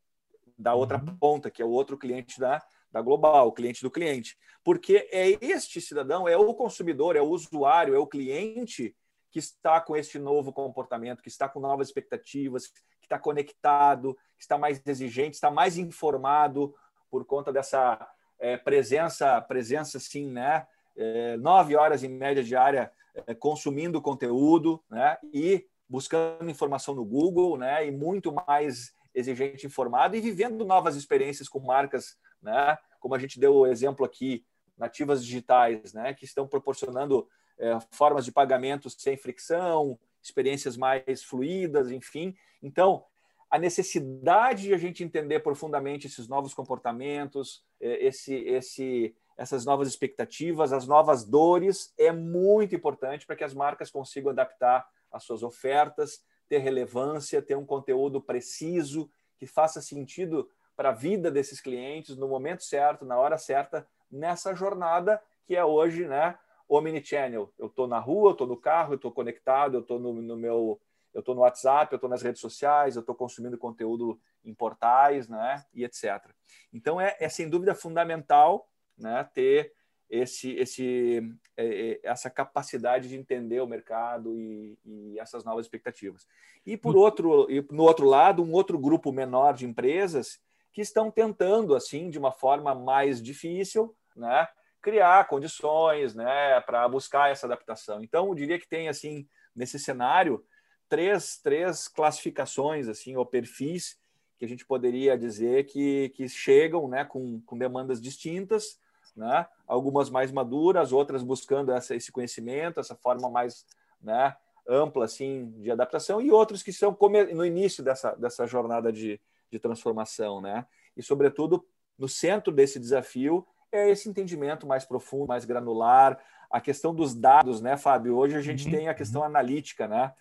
da 0.59 0.75
outra 0.75 0.99
uhum. 0.99 1.17
ponta, 1.19 1.51
que 1.51 1.61
é 1.61 1.65
o 1.65 1.71
outro 1.71 1.99
cliente 1.99 2.41
da, 2.41 2.61
da 2.95 3.03
Global, 3.03 3.51
cliente 3.51 3.83
do 3.83 3.91
cliente. 3.91 4.39
Porque 4.63 5.09
é 5.11 5.37
este 5.45 5.81
cidadão, 5.81 6.29
é 6.29 6.37
o 6.37 6.55
consumidor, 6.55 7.17
é 7.17 7.21
o 7.21 7.29
usuário, 7.29 7.93
é 7.93 7.99
o 7.99 8.07
cliente 8.07 8.97
que 9.33 9.41
está 9.41 9.81
com 9.81 9.97
este 9.97 10.17
novo 10.17 10.53
comportamento, 10.53 11.21
que 11.21 11.29
está 11.29 11.49
com 11.49 11.59
novas 11.59 11.89
expectativas, 11.89 12.69
que 12.69 12.79
está 13.03 13.19
conectado, 13.19 14.17
que 14.37 14.45
está 14.45 14.57
mais 14.57 14.81
exigente, 14.87 15.35
está 15.35 15.51
mais 15.51 15.77
informado 15.77 16.73
por 17.11 17.25
conta 17.25 17.53
dessa 17.53 17.99
é, 18.39 18.57
presença, 18.57 19.41
presença 19.41 19.99
sim, 19.99 20.31
né? 20.31 20.65
É, 20.97 21.37
nove 21.39 21.75
horas 21.75 22.05
em 22.05 22.09
média 22.09 22.45
diária 22.45 22.93
é, 23.27 23.35
consumindo 23.35 24.01
conteúdo, 24.01 24.81
né? 24.89 25.19
E 25.33 25.67
buscando 25.89 26.49
informação 26.49 26.95
no 26.95 27.05
Google, 27.05 27.59
né? 27.59 27.85
E 27.89 27.91
muito 27.91 28.33
mais 28.33 28.95
exigente 29.13 29.67
informado 29.67 30.15
e 30.15 30.21
vivendo 30.21 30.65
novas 30.65 30.95
experiências 30.95 31.49
com 31.49 31.59
marcas, 31.59 32.17
né? 32.45 32.79
Como 33.01 33.15
a 33.15 33.19
gente 33.19 33.41
deu 33.41 33.55
o 33.55 33.67
exemplo 33.67 34.05
aqui, 34.05 34.45
nativas 34.77 35.25
digitais, 35.25 35.93
né? 35.93 36.15
Que 36.15 36.25
estão 36.25 36.47
proporcionando 36.47 37.29
é, 37.59 37.79
formas 37.91 38.25
de 38.25 38.33
pagamento 38.33 38.89
sem 38.91 39.17
fricção, 39.17 39.99
experiências 40.23 40.77
mais 40.77 41.23
fluídas, 41.23 41.91
enfim. 41.91 42.35
Então, 42.63 43.05
a 43.51 43.59
necessidade 43.59 44.65
de 44.65 44.75
a 44.75 44.79
gente 44.79 45.05
entender 45.05 45.41
profundamente 45.41 46.07
esses 46.07 46.27
novos 46.27 46.55
comportamentos, 46.55 47.65
é, 47.81 48.05
esse, 48.07 48.35
esse, 48.35 49.15
essas 49.37 49.65
novas 49.65 49.87
expectativas, 49.87 50.73
as 50.73 50.87
novas 50.87 51.25
dores, 51.25 51.93
é 51.99 52.11
muito 52.11 52.75
importante 52.75 53.27
para 53.27 53.37
que 53.37 53.45
as 53.45 53.55
marcas 53.55 53.91
consigam 53.91 54.31
adaptar 54.31 54.87
as 55.13 55.23
suas 55.23 55.43
ofertas, 55.43 56.25
ter 56.49 56.59
relevância, 56.59 57.41
ter 57.41 57.57
um 57.57 57.65
conteúdo 57.65 58.21
preciso, 58.21 59.09
que 59.39 59.47
faça 59.47 59.81
sentido 59.81 60.49
para 60.77 60.91
a 60.91 60.93
vida 60.93 61.31
desses 61.31 61.61
clientes 61.61 62.17
no 62.17 62.29
momento 62.29 62.63
certo, 62.63 63.05
na 63.05 63.19
hora 63.19 63.39
certa, 63.39 63.87
nessa 64.11 64.55
jornada 64.55 65.21
que 65.45 65.55
é 65.55 65.65
hoje, 65.65 66.07
né? 66.07 66.39
Omnichannel. 66.69 67.53
Eu 67.59 67.67
estou 67.67 67.87
na 67.87 67.99
rua, 67.99 68.31
eu 68.31 68.33
estou 68.33 68.47
no 68.47 68.57
carro, 68.57 68.93
eu 68.93 68.97
estou 68.97 69.13
conectado, 69.13 69.77
eu 69.77 69.81
estou 69.81 69.99
no, 69.99 70.15
no, 70.15 70.37
meu, 70.37 70.81
eu 71.13 71.21
estou 71.21 71.35
no 71.35 71.43
WhatsApp, 71.43 71.93
eu 71.93 71.97
estou 71.97 72.09
nas 72.09 72.23
redes 72.23 72.41
sociais, 72.41 72.97
eu 72.97 73.01
estou 73.01 73.15
consumindo 73.15 73.59
conteúdo 73.59 74.19
em 74.45 74.55
portais, 74.55 75.29
né? 75.29 75.65
E 75.75 75.85
etc. 75.85 76.31
Então 76.73 77.01
é, 77.01 77.17
é 77.21 77.29
sem 77.29 77.49
dúvida 77.49 77.75
fundamental, 77.75 78.69
né? 78.97 79.29
Ter 79.35 79.73
esse, 80.09 80.53
esse, 80.53 81.21
é, 81.57 81.67
é, 81.67 82.01
essa 82.03 82.31
capacidade 82.31 83.09
de 83.09 83.17
entender 83.17 83.61
o 83.61 83.67
mercado 83.67 84.39
e, 84.39 84.79
e, 84.85 85.19
essas 85.19 85.45
novas 85.45 85.67
expectativas. 85.67 86.27
E 86.65 86.77
por 86.77 86.97
outro, 86.97 87.51
e 87.51 87.67
no 87.71 87.83
outro 87.83 88.07
lado, 88.07 88.43
um 88.43 88.53
outro 88.53 88.79
grupo 88.79 89.13
menor 89.13 89.55
de 89.55 89.67
empresas 89.67 90.41
que 90.75 90.83
estão 90.83 91.11
tentando, 91.11 91.75
assim, 91.75 92.11
de 92.11 92.19
uma 92.19 92.33
forma 92.33 92.75
mais 92.75 93.23
difícil, 93.23 93.97
né? 94.15 94.47
criar 94.83 95.27
condições 95.29 96.15
né, 96.15 96.61
para 96.61 96.87
buscar 96.87 97.31
essa 97.31 97.47
adaptação. 97.47 98.05
Então, 98.05 98.29
eu 98.29 98.35
diria 98.35 98.59
que 98.59 98.69
tem, 98.69 98.87
assim, 98.87 99.27
nesse 99.57 99.79
cenário, 99.79 100.45
três, 100.91 101.39
três 101.39 101.89
classificações 101.89 102.87
assim, 102.87 103.17
ou 103.17 103.25
perfis 103.25 103.99
que 104.37 104.45
a 104.45 104.49
gente 104.49 104.67
poderia 104.67 105.17
dizer 105.17 105.65
que, 105.65 106.11
que 106.11 106.29
chegam 106.29 106.87
né, 106.87 107.03
com, 107.03 107.41
com 107.47 107.57
demandas 107.57 107.99
distintas, 107.99 108.79
né? 109.17 109.47
algumas 109.67 110.11
mais 110.11 110.31
maduras, 110.31 110.93
outras 110.93 111.23
buscando 111.23 111.73
essa, 111.73 111.95
esse 111.95 112.13
conhecimento, 112.13 112.79
essa 112.79 112.95
forma 112.95 113.31
mais 113.31 113.65
né, 114.03 114.37
ampla 114.69 115.07
assim, 115.07 115.51
de 115.63 115.71
adaptação, 115.71 116.21
e 116.21 116.31
outros 116.31 116.63
que 116.63 116.71
estão 116.71 116.95
no 117.33 117.47
início 117.47 117.83
dessa, 117.83 118.15
dessa 118.17 118.47
jornada 118.47 118.93
de, 118.93 119.19
de 119.55 119.61
transformação. 119.61 120.41
Né? 120.41 120.67
E, 120.97 121.03
sobretudo, 121.03 121.65
no 121.99 122.09
centro 122.09 122.53
desse 122.53 122.79
desafio 122.79 123.47
é 123.73 123.91
esse 123.91 124.09
entendimento 124.09 124.67
mais 124.67 124.85
profundo, 124.85 125.29
mais 125.29 125.45
granular, 125.45 126.19
a 126.51 126.61
questão 126.61 126.95
dos 126.95 127.15
dados, 127.15 127.61
né, 127.61 127.77
Fábio? 127.77 128.17
Hoje 128.17 128.37
a 128.37 128.41
gente 128.41 128.67
uhum. 128.67 128.71
tem 128.71 128.89
a 128.89 128.95
questão 128.95 129.25
analítica, 129.25 129.89
né? 129.89 130.13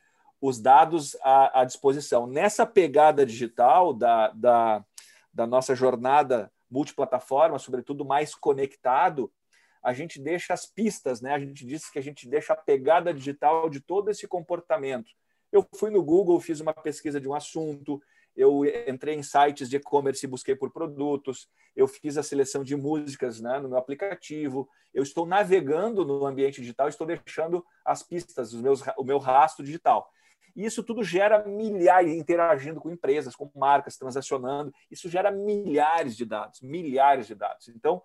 Os 0.42 0.60
dados 0.60 1.16
à, 1.22 1.62
à 1.62 1.64
disposição. 1.64 2.26
Nessa 2.26 2.66
pegada 2.66 3.24
digital 3.26 3.94
da, 3.94 4.30
da, 4.30 4.84
da 5.32 5.46
nossa 5.46 5.76
jornada 5.76 6.52
multiplataforma, 6.70 7.60
sobretudo 7.60 8.04
mais 8.04 8.34
conectado, 8.34 9.32
a 9.84 9.94
gente 9.94 10.20
deixa 10.20 10.54
as 10.54 10.66
pistas, 10.66 11.22
né? 11.22 11.34
A 11.34 11.40
gente 11.40 11.66
disse 11.66 11.92
que 11.92 12.00
a 12.00 12.02
gente 12.02 12.28
deixa 12.28 12.54
a 12.54 12.58
pegada 12.58 13.14
digital 13.14 13.70
de 13.70 13.80
todo 13.80 14.10
esse 14.10 14.28
comportamento. 14.28 15.12
Eu 15.52 15.64
fui 15.76 15.92
no 15.92 16.04
Google, 16.04 16.40
fiz 16.40 16.60
uma 16.60 16.74
pesquisa 16.74 17.22
de 17.22 17.30
um 17.30 17.36
assunto, 17.36 18.02
eu 18.36 18.64
entrei 18.88 19.16
em 19.16 19.24
sites 19.24 19.70
de 19.70 19.78
e-commerce 19.78 20.26
e 20.26 20.30
busquei 20.30 20.56
por 20.56 20.72
produtos, 20.72 21.48
eu 21.76 21.88
fiz 21.88 22.18
a 22.18 22.24
seleção 22.24 22.64
de 22.64 22.76
músicas 22.76 23.40
né, 23.40 23.60
no 23.60 23.70
meu 23.70 23.78
aplicativo, 23.78 24.68
eu 24.94 25.04
estou 25.04 25.26
navegando 25.26 26.06
no 26.06 26.26
ambiente 26.26 26.62
digital, 26.62 26.88
estou 26.88 27.08
deixando 27.08 27.66
as 27.86 28.04
pistas, 28.04 28.54
os 28.54 28.62
meus, 28.62 28.82
o 28.98 29.04
meu 29.04 29.18
rastro 29.18 29.64
digital. 29.64 30.10
E 30.56 30.66
isso 30.66 30.84
tudo 30.84 31.04
gera 31.04 31.44
milhares, 31.46 32.14
interagindo 32.14 32.80
com 32.80 32.92
empresas, 32.92 33.36
com 33.36 33.50
marcas, 33.56 33.98
transacionando, 33.98 34.74
isso 34.90 35.10
gera 35.10 35.32
milhares 35.32 36.16
de 36.16 36.26
dados, 36.26 36.62
milhares 36.62 37.26
de 37.28 37.34
dados. 37.34 37.70
Então, 37.70 38.02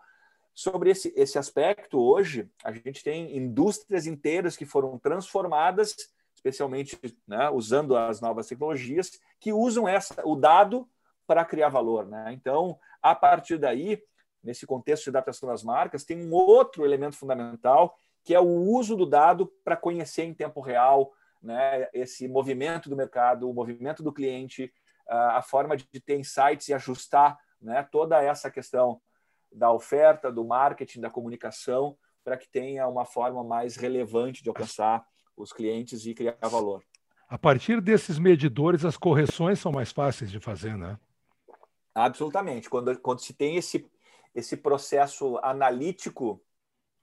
sobre 0.54 0.90
esse, 0.90 1.12
esse 1.14 1.38
aspecto, 1.38 2.00
hoje, 2.00 2.50
a 2.64 2.72
gente 2.72 3.04
tem 3.04 3.36
indústrias 3.36 4.06
inteiras 4.06 4.56
que 4.56 4.64
foram 4.64 4.98
transformadas 4.98 5.94
especialmente 6.38 6.98
né, 7.26 7.50
usando 7.50 7.96
as 7.96 8.20
novas 8.20 8.46
tecnologias, 8.46 9.20
que 9.40 9.52
usam 9.52 9.88
essa, 9.88 10.22
o 10.24 10.36
dado 10.36 10.88
para 11.26 11.44
criar 11.44 11.68
valor. 11.68 12.06
Né? 12.06 12.32
Então, 12.32 12.78
a 13.02 13.14
partir 13.14 13.58
daí, 13.58 14.00
nesse 14.42 14.66
contexto 14.66 15.04
de 15.04 15.10
adaptação 15.10 15.48
das 15.48 15.64
marcas, 15.64 16.04
tem 16.04 16.16
um 16.16 16.32
outro 16.32 16.84
elemento 16.84 17.16
fundamental, 17.16 17.96
que 18.24 18.34
é 18.34 18.40
o 18.40 18.46
uso 18.46 18.96
do 18.96 19.04
dado 19.04 19.46
para 19.64 19.76
conhecer 19.76 20.22
em 20.22 20.32
tempo 20.32 20.60
real 20.60 21.12
né, 21.42 21.88
esse 21.92 22.28
movimento 22.28 22.88
do 22.88 22.96
mercado, 22.96 23.48
o 23.48 23.54
movimento 23.54 24.02
do 24.02 24.12
cliente, 24.12 24.72
a 25.08 25.42
forma 25.42 25.76
de 25.76 25.86
ter 26.00 26.18
insights 26.18 26.68
e 26.68 26.74
ajustar 26.74 27.38
né, 27.60 27.82
toda 27.90 28.22
essa 28.22 28.50
questão 28.50 29.00
da 29.50 29.72
oferta, 29.72 30.30
do 30.30 30.44
marketing, 30.44 31.00
da 31.00 31.10
comunicação, 31.10 31.96
para 32.22 32.36
que 32.36 32.48
tenha 32.48 32.86
uma 32.86 33.06
forma 33.06 33.42
mais 33.42 33.76
relevante 33.76 34.42
de 34.42 34.50
alcançar 34.50 35.04
os 35.38 35.52
clientes 35.52 36.04
e 36.04 36.14
criar 36.14 36.36
valor. 36.42 36.82
A 37.28 37.38
partir 37.38 37.80
desses 37.80 38.18
medidores, 38.18 38.84
as 38.84 38.96
correções 38.96 39.58
são 39.58 39.70
mais 39.70 39.92
fáceis 39.92 40.30
de 40.30 40.40
fazer, 40.40 40.76
né? 40.76 40.98
Absolutamente. 41.94 42.70
Quando, 42.70 42.98
quando 43.00 43.20
se 43.20 43.32
tem 43.34 43.56
esse, 43.56 43.86
esse 44.34 44.56
processo 44.56 45.38
analítico 45.42 46.42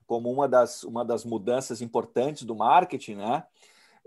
como 0.08 0.32
uma 0.32 0.48
das, 0.48 0.84
uma 0.84 1.04
das 1.04 1.26
mudanças 1.26 1.82
importantes 1.82 2.44
do 2.44 2.56
marketing, 2.56 3.16
né? 3.16 3.44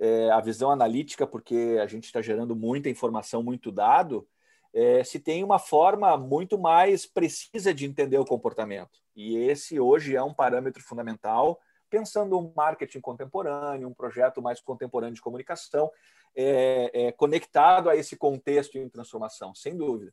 É, 0.01 0.31
a 0.31 0.41
visão 0.41 0.71
analítica, 0.71 1.27
porque 1.27 1.77
a 1.83 1.87
gente 1.87 2.05
está 2.05 2.23
gerando 2.23 2.55
muita 2.55 2.89
informação, 2.89 3.43
muito 3.43 3.73
dado, 3.73 4.29
é, 4.73 5.03
se 5.03 5.19
tem 5.19 5.43
uma 5.43 5.59
forma 5.59 6.17
muito 6.17 6.57
mais 6.57 7.05
precisa 7.05 7.75
de 7.75 7.85
entender 7.85 8.19
o 8.19 8.25
comportamento. 8.25 9.01
E 9.17 9.37
esse 9.37 9.81
hoje 9.81 10.15
é 10.15 10.23
um 10.23 10.33
parâmetro 10.33 10.83
fundamental 10.83 11.61
pensando 11.89 12.39
um 12.39 12.53
marketing 12.57 13.01
contemporâneo, 13.01 13.89
um 13.89 13.95
projeto 13.95 14.41
mais 14.43 14.61
contemporâneo 14.61 15.15
de 15.15 15.21
comunicação, 15.21 15.91
é, 16.37 16.91
é, 17.07 17.13
conectado 17.13 17.89
a 17.89 17.97
esse 17.97 18.17
contexto 18.17 18.77
em 18.79 18.89
transformação, 18.89 19.55
sem 19.55 19.77
dúvida. 19.77 20.13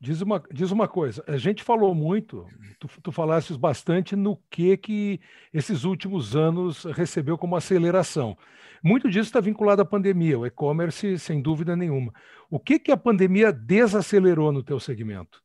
Diz 0.00 0.20
uma, 0.20 0.42
diz 0.52 0.70
uma 0.70 0.86
coisa, 0.86 1.24
a 1.26 1.36
gente 1.36 1.62
falou 1.62 1.94
muito, 1.94 2.46
tu, 2.78 2.88
tu 3.02 3.12
falasses 3.12 3.56
bastante 3.56 4.14
no 4.14 4.36
que 4.50 4.76
que 4.76 5.20
esses 5.52 5.84
últimos 5.84 6.36
anos 6.36 6.84
recebeu 6.84 7.38
como 7.38 7.56
aceleração. 7.56 8.36
Muito 8.82 9.08
disso 9.08 9.28
está 9.28 9.40
vinculado 9.40 9.80
à 9.80 9.84
pandemia, 9.84 10.38
o 10.38 10.44
e-commerce, 10.44 11.18
sem 11.18 11.40
dúvida 11.40 11.74
nenhuma. 11.74 12.12
O 12.50 12.60
que 12.60 12.78
que 12.78 12.92
a 12.92 12.96
pandemia 12.96 13.50
desacelerou 13.50 14.52
no 14.52 14.62
teu 14.62 14.78
segmento? 14.78 15.43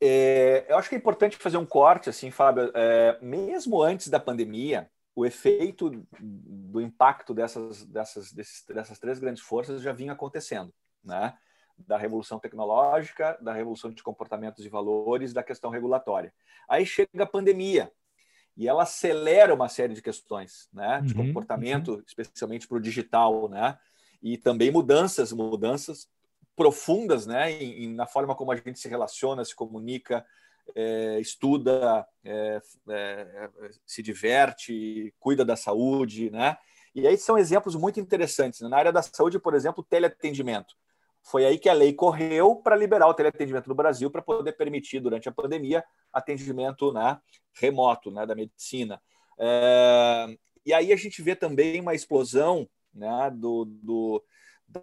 É, 0.00 0.66
eu 0.68 0.76
acho 0.76 0.88
que 0.88 0.94
é 0.94 0.98
importante 0.98 1.36
fazer 1.36 1.56
um 1.56 1.66
corte, 1.66 2.10
assim, 2.10 2.30
Fábio. 2.30 2.70
É, 2.74 3.18
mesmo 3.20 3.82
antes 3.82 4.08
da 4.08 4.20
pandemia, 4.20 4.90
o 5.14 5.24
efeito 5.24 5.90
do 6.20 6.80
impacto 6.80 7.32
dessas, 7.32 7.84
dessas, 7.86 8.32
desses, 8.32 8.64
dessas 8.66 8.98
três 8.98 9.18
grandes 9.18 9.42
forças 9.42 9.80
já 9.80 9.92
vinha 9.92 10.12
acontecendo, 10.12 10.72
né? 11.02 11.34
Da 11.78 11.96
revolução 11.96 12.38
tecnológica, 12.38 13.38
da 13.40 13.52
revolução 13.52 13.90
de 13.90 14.02
comportamentos 14.02 14.64
e 14.64 14.68
valores, 14.68 15.32
da 15.32 15.42
questão 15.42 15.70
regulatória. 15.70 16.32
Aí 16.68 16.84
chega 16.84 17.22
a 17.22 17.26
pandemia 17.26 17.90
e 18.56 18.68
ela 18.68 18.82
acelera 18.82 19.54
uma 19.54 19.68
série 19.68 19.94
de 19.94 20.02
questões, 20.02 20.68
né? 20.72 21.00
De 21.02 21.14
uhum, 21.14 21.26
comportamento, 21.26 21.94
uhum. 21.94 22.02
especialmente 22.06 22.68
para 22.68 22.76
o 22.76 22.80
digital, 22.80 23.48
né? 23.48 23.78
E 24.22 24.36
também 24.36 24.70
mudanças, 24.70 25.32
mudanças 25.32 26.08
profundas 26.56 27.26
né, 27.26 27.52
em, 27.52 27.94
na 27.94 28.06
forma 28.06 28.34
como 28.34 28.50
a 28.50 28.56
gente 28.56 28.78
se 28.78 28.88
relaciona, 28.88 29.44
se 29.44 29.54
comunica, 29.54 30.24
é, 30.74 31.20
estuda, 31.20 32.06
é, 32.24 32.60
é, 32.88 33.48
se 33.84 34.02
diverte, 34.02 35.14
cuida 35.20 35.44
da 35.44 35.54
saúde. 35.54 36.30
Né? 36.30 36.56
E 36.94 37.06
aí 37.06 37.16
são 37.18 37.38
exemplos 37.38 37.76
muito 37.76 38.00
interessantes. 38.00 38.60
Na 38.62 38.76
área 38.76 38.92
da 38.92 39.02
saúde, 39.02 39.38
por 39.38 39.54
exemplo, 39.54 39.84
teleatendimento. 39.84 40.74
Foi 41.22 41.44
aí 41.44 41.58
que 41.58 41.68
a 41.68 41.72
lei 41.72 41.92
correu 41.92 42.56
para 42.56 42.76
liberar 42.76 43.08
o 43.08 43.14
teleatendimento 43.14 43.68
no 43.68 43.74
Brasil 43.74 44.10
para 44.10 44.22
poder 44.22 44.52
permitir, 44.52 45.00
durante 45.00 45.28
a 45.28 45.32
pandemia, 45.32 45.84
atendimento 46.12 46.92
né, 46.92 47.18
remoto 47.52 48.10
né, 48.12 48.24
da 48.24 48.34
medicina. 48.34 49.02
É, 49.38 50.26
e 50.64 50.72
aí 50.72 50.92
a 50.92 50.96
gente 50.96 51.20
vê 51.20 51.34
também 51.34 51.80
uma 51.80 51.94
explosão 51.94 52.68
né, 52.94 53.30
do, 53.34 53.64
do 53.64 54.22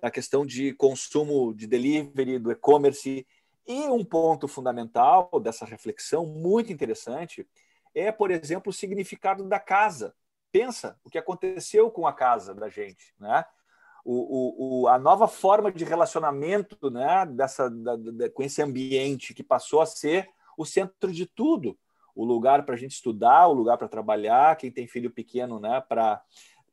da 0.01 0.11
questão 0.11 0.45
de 0.45 0.73
consumo 0.73 1.53
de 1.53 1.67
delivery, 1.67 2.39
do 2.39 2.51
e-commerce. 2.51 3.25
E 3.65 3.81
um 3.87 4.03
ponto 4.03 4.47
fundamental 4.47 5.29
dessa 5.41 5.65
reflexão, 5.65 6.25
muito 6.25 6.71
interessante, 6.71 7.47
é, 7.95 8.11
por 8.11 8.31
exemplo, 8.31 8.69
o 8.69 8.73
significado 8.73 9.47
da 9.47 9.59
casa. 9.59 10.13
Pensa 10.51 10.99
o 11.03 11.09
que 11.09 11.17
aconteceu 11.17 11.89
com 11.89 12.05
a 12.05 12.13
casa 12.13 12.53
da 12.53 12.69
gente, 12.69 13.13
né? 13.19 13.45
O, 14.05 14.81
o, 14.81 14.87
a 14.89 14.99
nova 14.99 15.29
forma 15.29 15.71
de 15.71 15.85
relacionamento 15.85 16.91
né, 16.91 17.25
dessa, 17.25 17.69
da, 17.69 17.95
da, 17.95 18.29
com 18.29 18.43
esse 18.43 18.61
ambiente 18.61 19.33
que 19.33 19.41
passou 19.41 19.79
a 19.79 19.85
ser 19.85 20.29
o 20.57 20.65
centro 20.65 21.09
de 21.09 21.25
tudo. 21.25 21.77
O 22.13 22.25
lugar 22.25 22.65
para 22.65 22.75
a 22.75 22.77
gente 22.77 22.91
estudar, 22.91 23.47
o 23.47 23.53
lugar 23.53 23.77
para 23.77 23.87
trabalhar, 23.87 24.57
quem 24.57 24.69
tem 24.69 24.87
filho 24.87 25.09
pequeno 25.09 25.57
né, 25.57 25.81
para 25.87 26.21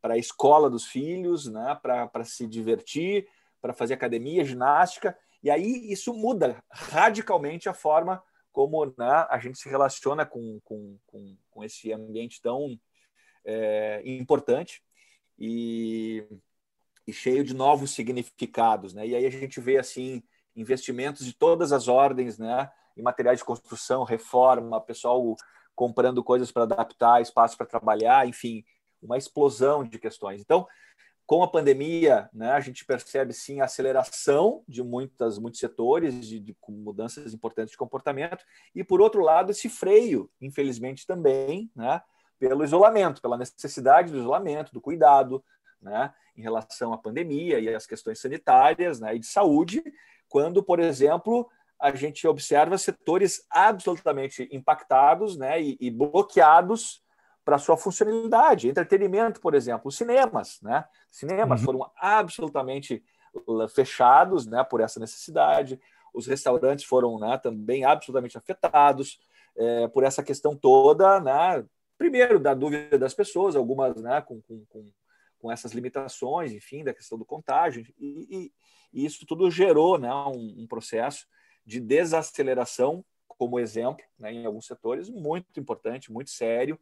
a 0.02 0.16
escola 0.16 0.70
dos 0.70 0.86
filhos, 0.86 1.46
né, 1.46 1.78
para 1.82 2.24
se 2.24 2.46
divertir, 2.46 3.28
para 3.60 3.72
fazer 3.72 3.94
academia, 3.94 4.44
ginástica. 4.44 5.16
E 5.42 5.50
aí 5.50 5.92
isso 5.92 6.12
muda 6.14 6.62
radicalmente 6.70 7.68
a 7.68 7.74
forma 7.74 8.22
como 8.52 8.84
né, 8.86 9.26
a 9.28 9.38
gente 9.38 9.58
se 9.58 9.68
relaciona 9.68 10.26
com, 10.26 10.60
com, 10.64 10.98
com, 11.06 11.36
com 11.50 11.64
esse 11.64 11.92
ambiente 11.92 12.40
tão 12.42 12.78
é, 13.44 14.02
importante 14.04 14.82
e, 15.38 16.24
e, 17.06 17.12
cheio 17.12 17.44
de 17.44 17.54
novos 17.54 17.92
significados. 17.92 18.92
Né? 18.92 19.06
E 19.06 19.14
aí 19.14 19.26
a 19.26 19.30
gente 19.30 19.60
vê 19.60 19.78
assim 19.78 20.22
investimentos 20.56 21.24
de 21.24 21.32
todas 21.32 21.72
as 21.72 21.88
ordens 21.88 22.38
né, 22.38 22.70
em 22.96 23.02
materiais 23.02 23.38
de 23.38 23.44
construção, 23.44 24.02
reforma, 24.02 24.80
pessoal 24.80 25.36
comprando 25.74 26.22
coisas 26.22 26.50
para 26.50 26.64
adaptar, 26.64 27.22
espaço 27.22 27.56
para 27.56 27.66
trabalhar, 27.66 28.28
enfim, 28.28 28.64
uma 29.02 29.18
explosão 29.18 29.84
de 29.84 29.98
questões. 29.98 30.40
Então, 30.40 30.66
com 31.30 31.44
a 31.44 31.48
pandemia, 31.48 32.28
né, 32.32 32.50
a 32.50 32.58
gente 32.58 32.84
percebe 32.84 33.32
sim 33.32 33.60
a 33.60 33.66
aceleração 33.66 34.64
de 34.66 34.82
muitas, 34.82 35.38
muitos 35.38 35.60
setores, 35.60 36.26
de, 36.26 36.40
de, 36.40 36.56
mudanças 36.68 37.32
importantes 37.32 37.70
de 37.70 37.78
comportamento, 37.78 38.44
e 38.74 38.82
por 38.82 39.00
outro 39.00 39.22
lado, 39.22 39.52
esse 39.52 39.68
freio, 39.68 40.28
infelizmente 40.40 41.06
também, 41.06 41.70
né, 41.76 42.02
pelo 42.36 42.64
isolamento, 42.64 43.22
pela 43.22 43.36
necessidade 43.36 44.10
do 44.10 44.18
isolamento, 44.18 44.72
do 44.72 44.80
cuidado, 44.80 45.44
né, 45.80 46.12
em 46.36 46.42
relação 46.42 46.92
à 46.92 46.98
pandemia 46.98 47.60
e 47.60 47.72
às 47.72 47.86
questões 47.86 48.18
sanitárias 48.18 48.98
né, 48.98 49.14
e 49.14 49.20
de 49.20 49.26
saúde, 49.26 49.84
quando, 50.28 50.64
por 50.64 50.80
exemplo, 50.80 51.48
a 51.78 51.94
gente 51.94 52.26
observa 52.26 52.76
setores 52.76 53.46
absolutamente 53.48 54.48
impactados 54.50 55.36
né, 55.36 55.62
e, 55.62 55.76
e 55.80 55.90
bloqueados 55.92 57.04
para 57.44 57.58
sua 57.58 57.76
funcionalidade. 57.76 58.68
Entretenimento, 58.68 59.40
por 59.40 59.54
exemplo, 59.54 59.88
os 59.88 59.96
cinemas, 59.96 60.60
né? 60.62 60.84
Cinemas 61.10 61.60
uhum. 61.60 61.66
foram 61.66 61.90
absolutamente 61.96 63.02
fechados, 63.74 64.46
né, 64.46 64.64
por 64.64 64.80
essa 64.80 64.98
necessidade. 64.98 65.80
Os 66.12 66.26
restaurantes 66.26 66.84
foram, 66.84 67.18
né, 67.18 67.38
também 67.38 67.84
absolutamente 67.84 68.36
afetados 68.36 69.20
é, 69.56 69.88
por 69.88 70.02
essa 70.02 70.22
questão 70.22 70.56
toda, 70.56 71.20
né? 71.20 71.64
Primeiro 71.96 72.40
da 72.40 72.54
dúvida 72.54 72.98
das 72.98 73.14
pessoas, 73.14 73.54
algumas, 73.54 73.94
né, 73.96 74.20
com, 74.20 74.40
com, 74.42 74.64
com, 74.66 74.92
com 75.38 75.52
essas 75.52 75.72
limitações, 75.72 76.52
enfim, 76.52 76.82
da 76.82 76.94
questão 76.94 77.18
do 77.18 77.24
contágio, 77.24 77.86
e, 77.98 78.26
e, 78.30 78.52
e 78.92 79.04
isso 79.04 79.24
tudo 79.26 79.50
gerou, 79.50 79.98
né, 79.98 80.12
um, 80.12 80.62
um 80.62 80.66
processo 80.66 81.26
de 81.64 81.78
desaceleração 81.78 83.04
como 83.28 83.58
exemplo, 83.58 84.04
né, 84.18 84.32
em 84.32 84.44
alguns 84.44 84.66
setores, 84.66 85.08
muito 85.08 85.58
importante, 85.58 86.12
muito 86.12 86.30
sério, 86.30 86.78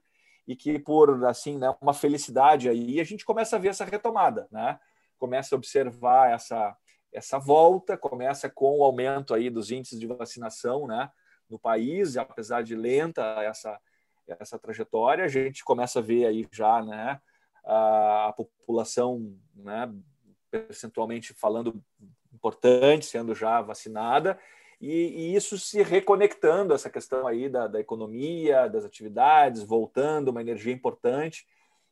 e 0.48 0.56
que 0.56 0.78
por 0.78 1.26
assim 1.26 1.58
né, 1.58 1.72
uma 1.78 1.92
felicidade 1.92 2.70
aí 2.70 2.98
a 2.98 3.04
gente 3.04 3.22
começa 3.22 3.54
a 3.56 3.58
ver 3.58 3.68
essa 3.68 3.84
retomada, 3.84 4.48
né? 4.50 4.80
Começa 5.18 5.54
a 5.54 5.58
observar 5.58 6.30
essa 6.30 6.74
essa 7.12 7.38
volta, 7.38 7.96
começa 7.96 8.50
com 8.50 8.78
o 8.78 8.84
aumento 8.84 9.32
aí 9.32 9.48
dos 9.48 9.70
índices 9.70 9.98
de 9.98 10.06
vacinação, 10.06 10.87
né? 10.87 11.11
No 11.48 11.58
país, 11.58 12.16
apesar 12.16 12.62
de 12.62 12.74
lenta 12.74 13.22
essa 13.42 13.78
essa 14.26 14.58
trajetória, 14.58 15.24
a 15.24 15.28
gente 15.28 15.64
começa 15.64 15.98
a 15.98 16.02
ver 16.02 16.26
aí 16.26 16.48
já, 16.50 16.82
né? 16.82 17.20
A, 17.62 18.28
a 18.28 18.32
população, 18.32 19.37
né? 19.54 19.92
Percentualmente 20.50 21.34
falando 21.34 21.82
importante, 22.32 23.04
sendo 23.04 23.34
já 23.34 23.61
vacinada 23.61 24.38
e, 24.80 24.90
e, 24.90 25.34
isso 25.34 25.58
se 25.58 25.82
reconectando, 25.82 26.72
essa 26.72 26.88
questão 26.88 27.26
aí 27.26 27.48
da, 27.48 27.66
da, 27.66 27.80
economia, 27.80 28.68
das 28.68 28.84
atividades, 28.84 29.62
voltando, 29.62 30.28
uma 30.28 30.40
energia 30.40 30.72
importante, 30.72 31.46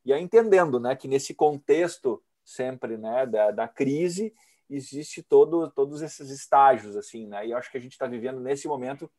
e 0.05 0.13
aí 0.13 0.23
entendendo 0.23 0.79
né, 0.79 0.95
que 0.95 1.09
nesse 1.09 1.35
contexto 1.35 2.23
sempre 2.45 2.97
né, 2.97 3.27
da, 3.27 3.51
da 3.51 3.69
crise, 3.69 4.33
existe 4.71 5.23
todo, 5.23 5.71
todos 5.71 6.03
esses 6.03 6.31
estágios, 6.31 6.97
assim, 6.97 7.27
né? 7.27 7.47
E 7.47 7.53
acho 7.53 7.71
que 7.71 7.77
a 7.77 7.81
gente 7.81 7.93
está 7.93 8.07
vivendo 8.07 8.41
nesse 8.41 8.67
momento 8.67 9.11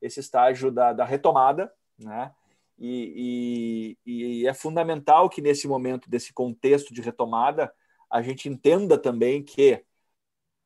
esse 0.00 0.20
estágio 0.20 0.70
da, 0.70 0.92
da 0.92 1.04
retomada, 1.04 1.72
né? 1.98 2.32
E, 2.78 3.96
e, 4.04 4.42
e, 4.42 4.46
é 4.46 4.52
fundamental 4.52 5.30
que 5.30 5.40
nesse 5.40 5.66
momento, 5.66 6.10
desse 6.10 6.32
contexto 6.32 6.92
de 6.92 7.00
retomada, 7.00 7.72
a 8.10 8.20
gente 8.20 8.48
entenda 8.48 8.98
também 8.98 9.42
que, 9.42 9.82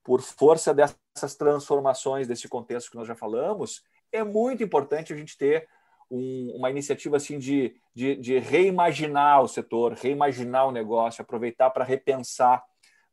por 0.02 0.20
força 0.22 0.72
dessa 0.72 0.96
essas 1.16 1.34
transformações 1.34 2.26
desse 2.26 2.48
contexto 2.48 2.90
que 2.90 2.96
nós 2.96 3.06
já 3.06 3.14
falamos, 3.14 3.82
é 4.12 4.24
muito 4.24 4.62
importante 4.62 5.12
a 5.12 5.16
gente 5.16 5.36
ter 5.36 5.68
um, 6.10 6.52
uma 6.56 6.70
iniciativa 6.70 7.16
assim 7.16 7.38
de, 7.38 7.74
de, 7.94 8.16
de, 8.16 8.38
reimaginar 8.38 9.42
o 9.42 9.48
setor, 9.48 9.92
reimaginar 9.92 10.66
o 10.66 10.72
negócio, 10.72 11.22
aproveitar 11.22 11.70
para 11.70 11.84
repensar, 11.84 12.64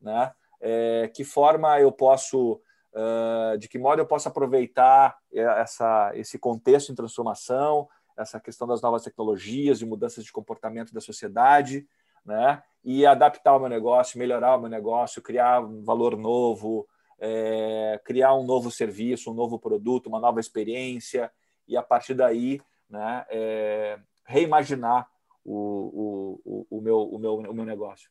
né? 0.02 0.32
É, 0.60 1.12
que 1.14 1.24
forma 1.24 1.80
eu 1.80 1.92
posso, 1.92 2.60
uh, 2.94 3.58
de 3.60 3.68
que 3.68 3.78
modo 3.78 4.02
eu 4.02 4.08
posso 4.08 4.28
aproveitar 4.28 5.16
essa, 5.32 6.12
esse 6.16 6.40
contexto 6.40 6.92
em 6.92 6.96
transformação, 6.96 7.88
essa 8.18 8.40
questão 8.40 8.68
das 8.68 8.82
novas 8.82 9.04
tecnologias, 9.04 9.78
de 9.78 9.86
mudanças 9.86 10.26
de 10.26 10.32
comportamento 10.32 10.92
da 10.92 11.00
sociedade, 11.00 11.88
né? 12.28 12.62
E 12.84 13.06
adaptar 13.06 13.56
o 13.56 13.60
meu 13.60 13.70
negócio, 13.70 14.20
melhorar 14.20 14.56
o 14.56 14.62
meu 14.62 14.70
negócio, 14.70 15.22
criar 15.22 15.62
um 15.62 15.84
valor 15.84 16.16
novo, 16.16 16.88
é, 17.20 18.00
criar 18.06 18.36
um 18.36 18.46
novo 18.46 18.70
serviço, 18.70 19.32
um 19.32 19.34
novo 19.34 19.58
produto, 19.58 20.08
uma 20.08 20.20
nova 20.20 20.40
experiência 20.40 21.32
e 21.68 21.76
a 21.76 21.82
partir 21.82 22.14
daí 22.14 22.62
né, 22.90 23.26
é, 23.30 24.00
reimaginar 24.26 25.08
o, 25.44 26.40
o, 26.46 26.68
o, 26.70 26.82
meu, 26.82 27.02
o, 27.02 27.20
meu, 27.20 27.36
o 27.36 27.54
meu 27.54 27.66
negócio. 27.66 28.10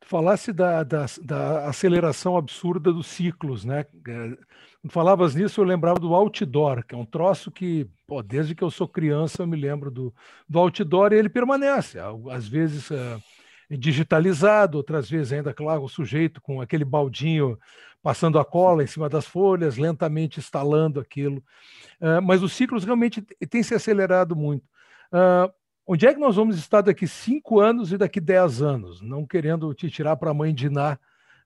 Tu 0.00 0.08
falasse 0.08 0.52
da, 0.52 0.82
da, 0.82 1.06
da, 1.22 1.68
aceleração 1.68 2.36
absurda 2.36 2.92
dos 2.92 3.06
ciclos, 3.06 3.64
né? 3.64 3.80
É, 3.80 4.36
quando 4.82 4.92
falavas 4.92 5.34
nisso, 5.34 5.60
eu 5.60 5.64
lembrava 5.64 5.98
do 5.98 6.14
outdoor, 6.14 6.84
que 6.84 6.94
é 6.94 6.98
um 6.98 7.04
troço 7.04 7.50
que, 7.50 7.88
pô, 8.06 8.22
desde 8.22 8.54
que 8.54 8.62
eu 8.62 8.70
sou 8.70 8.86
criança, 8.86 9.42
eu 9.42 9.46
me 9.46 9.56
lembro 9.56 9.90
do, 9.90 10.14
do 10.48 10.58
outdoor 10.58 11.12
e 11.12 11.16
ele 11.16 11.28
permanece. 11.28 11.98
Às 12.30 12.46
vezes 12.46 12.90
é, 12.90 13.18
digitalizado, 13.70 14.76
outras 14.76 15.08
vezes 15.08 15.32
ainda, 15.32 15.52
claro, 15.52 15.82
o 15.82 15.88
sujeito 15.88 16.40
com 16.40 16.60
aquele 16.60 16.84
baldinho 16.84 17.58
passando 18.02 18.38
a 18.38 18.44
cola 18.44 18.84
em 18.84 18.86
cima 18.86 19.08
das 19.08 19.26
folhas, 19.26 19.76
lentamente 19.76 20.38
instalando 20.38 21.00
aquilo. 21.00 21.42
Uh, 22.00 22.22
mas 22.22 22.40
os 22.40 22.52
ciclos 22.52 22.84
realmente 22.84 23.20
têm 23.50 23.64
se 23.64 23.74
acelerado 23.74 24.36
muito. 24.36 24.62
Uh, 25.12 25.52
onde 25.84 26.06
é 26.06 26.14
que 26.14 26.20
nós 26.20 26.36
vamos 26.36 26.56
estar 26.56 26.82
daqui 26.82 27.08
cinco 27.08 27.58
anos 27.58 27.90
e 27.90 27.98
daqui 27.98 28.20
dez 28.20 28.62
anos? 28.62 29.00
Não 29.00 29.26
querendo 29.26 29.74
te 29.74 29.90
tirar 29.90 30.16
para 30.16 30.30
a 30.30 30.34
mãe 30.34 30.54
de 30.54 30.70
Ná, 30.70 30.96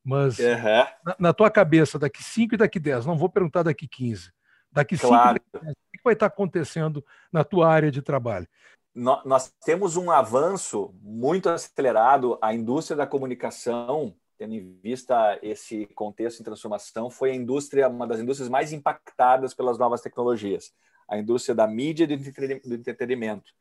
mas 0.04 0.38
uhum. 0.38 0.86
na, 1.04 1.16
na, 1.18 1.32
tua 1.32 1.50
cabeça, 1.50 1.98
daqui 1.98 2.22
cinco 2.22 2.54
e 2.54 2.58
daqui 2.58 2.78
dez, 2.78 3.06
não 3.06 3.16
vou 3.16 3.30
perguntar 3.30 3.62
daqui 3.62 3.88
quinze. 3.88 4.30
Daqui 4.70 4.98
claro. 4.98 5.38
cinco 5.38 5.46
e 5.46 5.52
daqui 5.52 5.64
10, 5.64 5.72
o 5.72 5.92
que 5.92 6.04
vai 6.04 6.12
estar 6.12 6.26
acontecendo 6.26 7.02
na 7.32 7.42
tua 7.42 7.70
área 7.72 7.90
de 7.90 8.02
trabalho? 8.02 8.46
Nós 8.94 9.52
temos 9.64 9.96
um 9.96 10.10
avanço 10.10 10.94
muito 11.00 11.48
acelerado. 11.48 12.38
A 12.42 12.52
indústria 12.52 12.96
da 12.96 13.06
comunicação, 13.06 14.14
tendo 14.36 14.54
em 14.54 14.78
vista 14.82 15.38
esse 15.42 15.86
contexto 15.94 16.40
em 16.40 16.44
transformação, 16.44 17.08
foi 17.10 17.30
a 17.30 17.34
indústria, 17.34 17.88
uma 17.88 18.06
das 18.06 18.20
indústrias 18.20 18.48
mais 18.48 18.72
impactadas 18.72 19.54
pelas 19.54 19.78
novas 19.78 20.00
tecnologias. 20.00 20.72
A 21.08 21.18
indústria 21.18 21.54
da 21.54 21.66
mídia 21.66 22.04
e 22.04 22.16
do 22.16 22.74
entretenimento, 22.74 23.52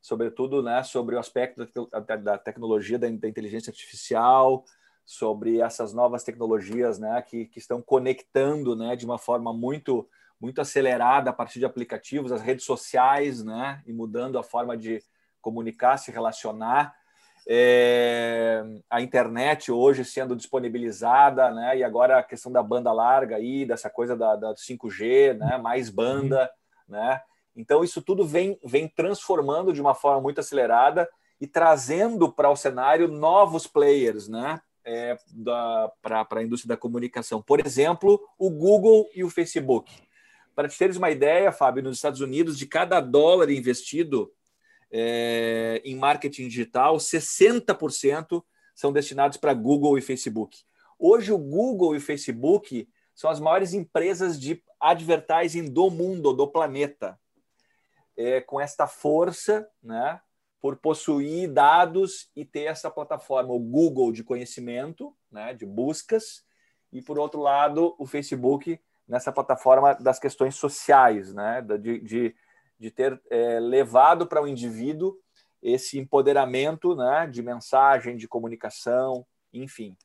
sobretudo, 0.00 0.62
né, 0.62 0.82
sobre 0.82 1.16
o 1.16 1.18
aspecto 1.18 1.66
da, 2.22 2.38
tecnologia 2.38 2.98
da, 2.98 3.08
inteligência 3.08 3.70
artificial, 3.70 4.64
sobre 5.04 5.60
essas 5.60 5.94
novas 5.94 6.24
tecnologias, 6.24 6.98
né, 6.98 7.22
que, 7.22 7.46
que 7.46 7.58
estão 7.58 7.80
conectando, 7.80 8.76
né, 8.76 8.96
de 8.96 9.04
uma 9.04 9.18
forma 9.18 9.52
muito 9.52 10.08
muito 10.44 10.60
acelerada 10.60 11.30
a 11.30 11.32
partir 11.32 11.58
de 11.58 11.64
aplicativos, 11.64 12.30
as 12.30 12.42
redes 12.42 12.66
sociais, 12.66 13.42
né? 13.42 13.82
E 13.86 13.92
mudando 13.92 14.38
a 14.38 14.42
forma 14.42 14.76
de 14.76 15.02
comunicar, 15.40 15.96
se 15.96 16.10
relacionar. 16.10 16.94
É, 17.48 18.62
a 18.88 19.00
internet 19.00 19.72
hoje 19.72 20.04
sendo 20.04 20.36
disponibilizada, 20.36 21.50
né? 21.50 21.78
E 21.78 21.82
agora 21.82 22.18
a 22.18 22.22
questão 22.22 22.52
da 22.52 22.62
banda 22.62 22.92
larga 22.92 23.36
aí, 23.36 23.64
dessa 23.64 23.88
coisa 23.88 24.14
da, 24.14 24.36
da 24.36 24.54
5G, 24.54 25.38
né? 25.38 25.56
Mais 25.56 25.88
banda, 25.88 26.50
né? 26.86 27.22
Então 27.56 27.82
isso 27.82 28.02
tudo 28.02 28.26
vem, 28.26 28.58
vem 28.62 28.86
transformando 28.86 29.72
de 29.72 29.80
uma 29.80 29.94
forma 29.94 30.20
muito 30.20 30.40
acelerada 30.40 31.08
e 31.40 31.46
trazendo 31.46 32.30
para 32.30 32.50
o 32.50 32.56
cenário 32.56 33.08
novos 33.08 33.66
players, 33.66 34.28
né? 34.28 34.60
é, 34.84 35.16
para 36.02 36.40
a 36.40 36.42
indústria 36.42 36.68
da 36.68 36.76
comunicação. 36.76 37.40
Por 37.40 37.64
exemplo, 37.64 38.20
o 38.38 38.50
Google 38.50 39.08
e 39.14 39.24
o 39.24 39.30
Facebook. 39.30 39.90
Para 40.54 40.68
te 40.68 40.78
teres 40.78 40.96
uma 40.96 41.10
ideia, 41.10 41.50
Fábio, 41.50 41.82
nos 41.82 41.96
Estados 41.96 42.20
Unidos, 42.20 42.56
de 42.56 42.66
cada 42.66 43.00
dólar 43.00 43.50
investido 43.50 44.32
é, 44.90 45.82
em 45.84 45.96
marketing 45.96 46.48
digital, 46.48 46.96
60% 46.96 48.42
são 48.74 48.92
destinados 48.92 49.36
para 49.36 49.52
Google 49.52 49.98
e 49.98 50.02
Facebook. 50.02 50.62
Hoje, 50.98 51.32
o 51.32 51.38
Google 51.38 51.94
e 51.94 51.98
o 51.98 52.00
Facebook 52.00 52.88
são 53.14 53.30
as 53.30 53.40
maiores 53.40 53.74
empresas 53.74 54.38
de 54.38 54.62
advertising 54.80 55.64
do 55.64 55.90
mundo, 55.90 56.32
do 56.32 56.46
planeta. 56.46 57.18
É, 58.16 58.40
com 58.40 58.60
esta 58.60 58.86
força, 58.86 59.68
né, 59.82 60.20
por 60.60 60.76
possuir 60.76 61.52
dados 61.52 62.30
e 62.34 62.44
ter 62.44 62.64
essa 62.64 62.88
plataforma, 62.88 63.52
o 63.52 63.58
Google 63.58 64.12
de 64.12 64.22
conhecimento, 64.22 65.16
né, 65.30 65.52
de 65.52 65.66
buscas, 65.66 66.44
e 66.92 67.02
por 67.02 67.18
outro 67.18 67.40
lado, 67.40 67.96
o 67.98 68.06
Facebook 68.06 68.80
nessa 69.06 69.32
plataforma 69.32 69.94
das 69.94 70.18
questões 70.18 70.54
sociais, 70.54 71.32
né, 71.32 71.62
de, 71.62 72.00
de 72.00 72.34
de 72.78 72.90
ter 72.90 73.20
é, 73.30 73.58
levado 73.60 74.26
para 74.26 74.42
o 74.42 74.48
indivíduo 74.48 75.16
esse 75.62 75.98
empoderamento 75.98 76.94
né, 76.94 77.26
de 77.26 77.42
mensagem, 77.42 78.16
de 78.16 78.28
comunicação, 78.28 79.26
enfim. 79.52 79.96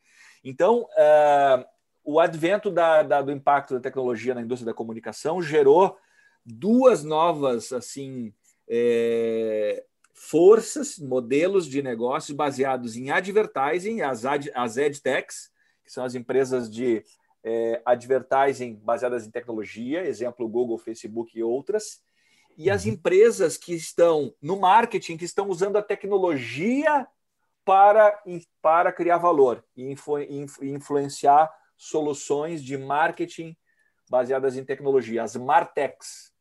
Então, 0.41 0.87
é, 0.97 1.65
o 2.03 2.19
advento 2.19 2.71
da, 2.71 3.03
da, 3.03 3.21
do 3.21 3.31
impacto 3.31 3.73
da 3.73 3.79
tecnologia 3.81 4.33
na 4.33 4.41
indústria 4.41 4.71
da 4.71 4.77
comunicação 4.77 5.41
gerou 5.41 5.97
duas 6.45 7.03
novas 7.03 7.73
assim 7.73 8.33
é, 8.69 9.83
forças, 10.13 10.97
modelos 10.97 11.67
de 11.67 11.81
negócios 11.81 12.35
baseados 12.35 12.95
em 12.95 13.11
advertising, 13.11 14.01
as, 14.01 14.23
ad, 14.25 14.49
as 14.55 14.77
edtechs, 14.77 15.51
que 15.83 15.91
são 15.91 16.05
as 16.05 16.15
empresas 16.15 16.69
de 16.69 17.03
é, 17.43 17.81
advertising 17.85 18.75
baseadas 18.75 19.25
em 19.25 19.31
tecnologia, 19.31 20.05
exemplo 20.05 20.47
Google, 20.47 20.77
Facebook 20.77 21.37
e 21.37 21.43
outras, 21.43 22.01
e 22.57 22.69
as 22.69 22.85
uhum. 22.85 22.91
empresas 22.91 23.57
que 23.57 23.73
estão 23.73 24.33
no 24.41 24.59
marketing, 24.59 25.17
que 25.17 25.25
estão 25.25 25.47
usando 25.47 25.77
a 25.77 25.81
tecnologia 25.81 27.07
para, 27.63 28.21
para 28.61 28.91
criar 28.91 29.17
valor 29.17 29.63
e 29.75 29.91
influ, 29.91 30.19
influenciar 30.61 31.49
soluções 31.77 32.63
de 32.63 32.77
marketing 32.77 33.55
baseadas 34.09 34.57
em 34.57 34.65
tecnologia, 34.65 35.23
as 35.23 35.35
Martechs. 35.35 36.33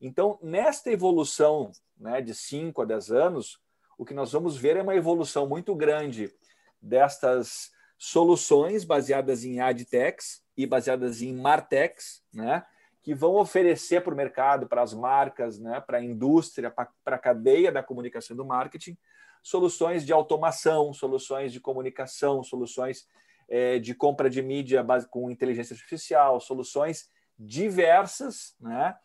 Então, 0.00 0.38
nesta 0.42 0.90
evolução 0.90 1.70
né, 1.96 2.20
de 2.20 2.34
5 2.34 2.82
a 2.82 2.84
10 2.84 3.12
anos, 3.12 3.60
o 3.96 4.04
que 4.04 4.14
nós 4.14 4.32
vamos 4.32 4.56
ver 4.56 4.76
é 4.76 4.82
uma 4.82 4.96
evolução 4.96 5.46
muito 5.46 5.74
grande 5.76 6.34
destas 6.80 7.70
soluções 8.02 8.82
baseadas 8.82 9.44
em 9.44 9.60
adtechs 9.60 10.42
e 10.56 10.66
baseadas 10.66 11.22
em 11.22 11.32
martechs, 11.32 12.20
né, 12.34 12.66
que 13.00 13.14
vão 13.14 13.36
oferecer 13.36 14.02
para 14.02 14.12
o 14.12 14.16
mercado, 14.16 14.66
para 14.66 14.82
as 14.82 14.92
marcas, 14.92 15.56
né, 15.60 15.80
para 15.80 15.98
a 15.98 16.02
indústria, 16.02 16.68
para 16.68 16.90
a 17.06 17.18
cadeia 17.18 17.70
da 17.70 17.80
comunicação 17.80 18.34
e 18.34 18.36
do 18.36 18.44
marketing, 18.44 18.98
soluções 19.40 20.04
de 20.04 20.12
automação, 20.12 20.92
soluções 20.92 21.52
de 21.52 21.60
comunicação, 21.60 22.42
soluções 22.42 23.06
é, 23.48 23.78
de 23.78 23.94
compra 23.94 24.28
de 24.28 24.42
mídia 24.42 24.82
base, 24.82 25.08
com 25.08 25.30
inteligência 25.30 25.74
artificial, 25.74 26.40
soluções 26.40 27.08
diversas 27.38 28.56
né, 28.58 28.96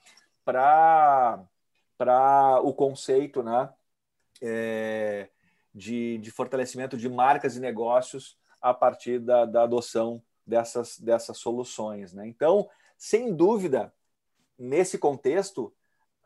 para 0.43 1.39
o 2.63 2.73
conceito 2.73 3.43
né, 3.43 3.69
é, 4.41 5.29
de, 5.71 6.17
de 6.17 6.31
fortalecimento 6.31 6.97
de 6.97 7.07
marcas 7.07 7.55
e 7.55 7.59
negócios 7.59 8.35
a 8.69 8.73
partir 8.73 9.19
da, 9.19 9.45
da 9.45 9.63
adoção 9.63 10.21
dessas, 10.45 10.99
dessas 10.99 11.37
soluções. 11.37 12.13
Né? 12.13 12.27
Então, 12.27 12.69
sem 12.97 13.35
dúvida, 13.35 13.93
nesse 14.57 14.97
contexto, 14.97 15.73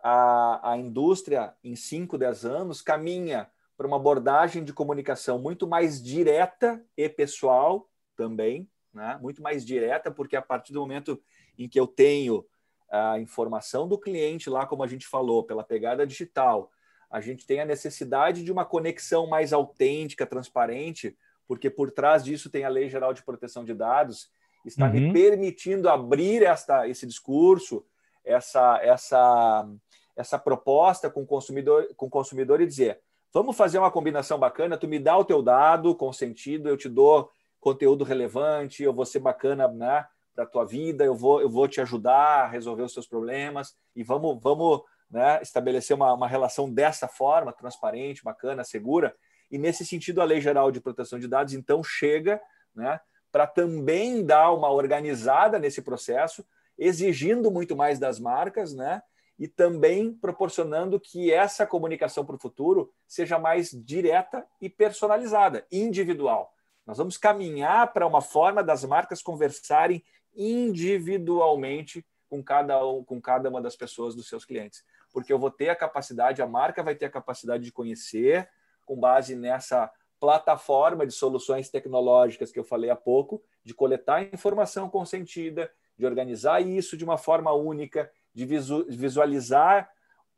a, 0.01 0.71
a 0.71 0.77
indústria, 0.77 1.54
em 1.63 1.75
5, 1.75 2.17
10 2.17 2.45
anos, 2.45 2.82
caminha 2.82 3.49
para 3.77 3.88
uma 3.88 3.97
abordagem 3.97 4.63
de 4.63 4.73
comunicação 4.73 5.39
muito 5.39 5.67
mais 5.67 6.01
direta 6.01 6.84
e 6.95 7.10
pessoal 7.10 7.89
também, 8.15 8.69
né? 8.93 9.17
muito 9.21 9.41
mais 9.41 9.65
direta, 9.65 10.12
porque 10.12 10.36
a 10.36 10.41
partir 10.41 10.73
do 10.73 10.80
momento 10.80 11.21
em 11.58 11.67
que 11.67 11.80
eu 11.80 11.88
tenho 11.88 12.45
a 12.89 13.19
informação 13.19 13.88
do 13.88 13.97
cliente 13.97 14.49
lá, 14.49 14.65
como 14.65 14.84
a 14.84 14.88
gente 14.88 15.08
falou, 15.08 15.43
pela 15.43 15.63
pegada 15.63 16.06
digital, 16.06 16.71
a 17.10 17.19
gente 17.19 17.45
tem 17.45 17.60
a 17.60 17.65
necessidade 17.65 18.43
de 18.43 18.51
uma 18.51 18.65
conexão 18.65 19.27
mais 19.27 19.51
autêntica, 19.51 20.25
transparente, 20.25 21.17
porque 21.51 21.69
por 21.69 21.91
trás 21.91 22.23
disso 22.23 22.49
tem 22.49 22.63
a 22.63 22.69
Lei 22.69 22.89
Geral 22.89 23.13
de 23.13 23.21
Proteção 23.21 23.65
de 23.65 23.73
Dados 23.73 24.31
está 24.65 24.85
uhum. 24.85 24.93
me 24.93 25.11
permitindo 25.11 25.89
abrir 25.89 26.43
esta, 26.43 26.87
esse 26.87 27.05
discurso, 27.05 27.85
essa, 28.23 28.79
essa, 28.81 29.67
essa 30.15 30.39
proposta 30.39 31.09
com 31.09 31.23
o 31.23 31.25
consumidor, 31.25 31.93
com 31.97 32.05
o 32.05 32.09
consumidor 32.09 32.61
e 32.61 32.65
dizer: 32.65 33.01
vamos 33.33 33.57
fazer 33.57 33.79
uma 33.79 33.91
combinação 33.91 34.39
bacana, 34.39 34.77
tu 34.77 34.87
me 34.87 34.97
dá 34.97 35.17
o 35.17 35.25
teu 35.25 35.41
dado 35.41 35.93
com 35.93 36.13
sentido, 36.13 36.69
eu 36.69 36.77
te 36.77 36.87
dou 36.87 37.29
conteúdo 37.59 38.05
relevante, 38.05 38.81
eu 38.81 38.93
vou 38.93 39.05
ser 39.05 39.19
bacana 39.19 39.67
né, 39.67 40.07
para 40.33 40.45
a 40.45 40.47
tua 40.47 40.63
vida, 40.63 41.03
eu 41.03 41.13
vou, 41.13 41.41
eu 41.41 41.49
vou 41.49 41.67
te 41.67 41.81
ajudar 41.81 42.45
a 42.45 42.47
resolver 42.47 42.83
os 42.83 42.93
seus 42.93 43.07
problemas 43.07 43.75
e 43.93 44.05
vamos, 44.05 44.39
vamos 44.41 44.83
né, 45.09 45.41
estabelecer 45.41 45.97
uma, 45.97 46.13
uma 46.13 46.29
relação 46.29 46.71
dessa 46.71 47.09
forma, 47.09 47.51
transparente, 47.51 48.23
bacana, 48.23 48.63
segura. 48.63 49.13
E 49.51 49.57
nesse 49.57 49.85
sentido, 49.85 50.21
a 50.21 50.23
Lei 50.23 50.39
Geral 50.39 50.71
de 50.71 50.79
Proteção 50.79 51.19
de 51.19 51.27
Dados, 51.27 51.53
então, 51.53 51.83
chega 51.83 52.41
né, 52.73 52.99
para 53.31 53.45
também 53.45 54.25
dar 54.25 54.51
uma 54.51 54.71
organizada 54.71 55.59
nesse 55.59 55.81
processo, 55.81 56.45
exigindo 56.77 57.51
muito 57.51 57.75
mais 57.75 57.99
das 57.99 58.19
marcas, 58.19 58.73
né? 58.73 59.03
E 59.37 59.47
também 59.47 60.13
proporcionando 60.13 60.99
que 60.99 61.31
essa 61.31 61.65
comunicação 61.65 62.23
para 62.25 62.35
o 62.35 62.39
futuro 62.39 62.93
seja 63.07 63.39
mais 63.39 63.71
direta 63.71 64.45
e 64.59 64.69
personalizada, 64.69 65.65
individual. 65.71 66.53
Nós 66.85 66.97
vamos 66.97 67.17
caminhar 67.17 67.91
para 67.91 68.05
uma 68.05 68.21
forma 68.21 68.63
das 68.63 68.83
marcas 68.83 69.21
conversarem 69.21 70.03
individualmente 70.35 72.05
com 72.29 72.43
cada, 72.43 72.79
com 73.05 73.21
cada 73.21 73.49
uma 73.49 73.61
das 73.61 73.75
pessoas 73.75 74.15
dos 74.15 74.27
seus 74.27 74.45
clientes. 74.45 74.83
Porque 75.11 75.33
eu 75.33 75.39
vou 75.39 75.51
ter 75.51 75.69
a 75.69 75.75
capacidade, 75.75 76.41
a 76.41 76.47
marca 76.47 76.83
vai 76.83 76.95
ter 76.95 77.05
a 77.05 77.09
capacidade 77.09 77.63
de 77.63 77.71
conhecer, 77.71 78.49
com 78.85 78.99
base 78.99 79.35
nessa 79.35 79.91
plataforma 80.19 81.05
de 81.05 81.13
soluções 81.13 81.69
tecnológicas 81.69 82.51
que 82.51 82.59
eu 82.59 82.63
falei 82.63 82.89
há 82.89 82.95
pouco, 82.95 83.43
de 83.63 83.73
coletar 83.73 84.23
informação 84.33 84.89
consentida, 84.89 85.71
de 85.97 86.05
organizar 86.05 86.61
isso 86.61 86.95
de 86.95 87.03
uma 87.03 87.17
forma 87.17 87.51
única, 87.53 88.11
de 88.33 88.45
visualizar 88.45 89.89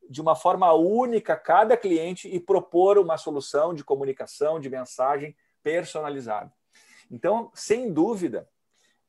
de 0.10 0.22
uma 0.22 0.36
forma 0.36 0.72
única 0.74 1.36
cada 1.36 1.78
cliente 1.78 2.28
e 2.28 2.40
propor 2.40 2.98
uma 2.98 3.18
solução 3.18 3.74
de 3.74 3.84
comunicação, 3.84 4.60
de 4.60 4.70
mensagem 4.70 5.36
personalizada. 5.62 6.52
Então, 7.10 7.52
sem 7.54 7.92
dúvida, 7.92 8.48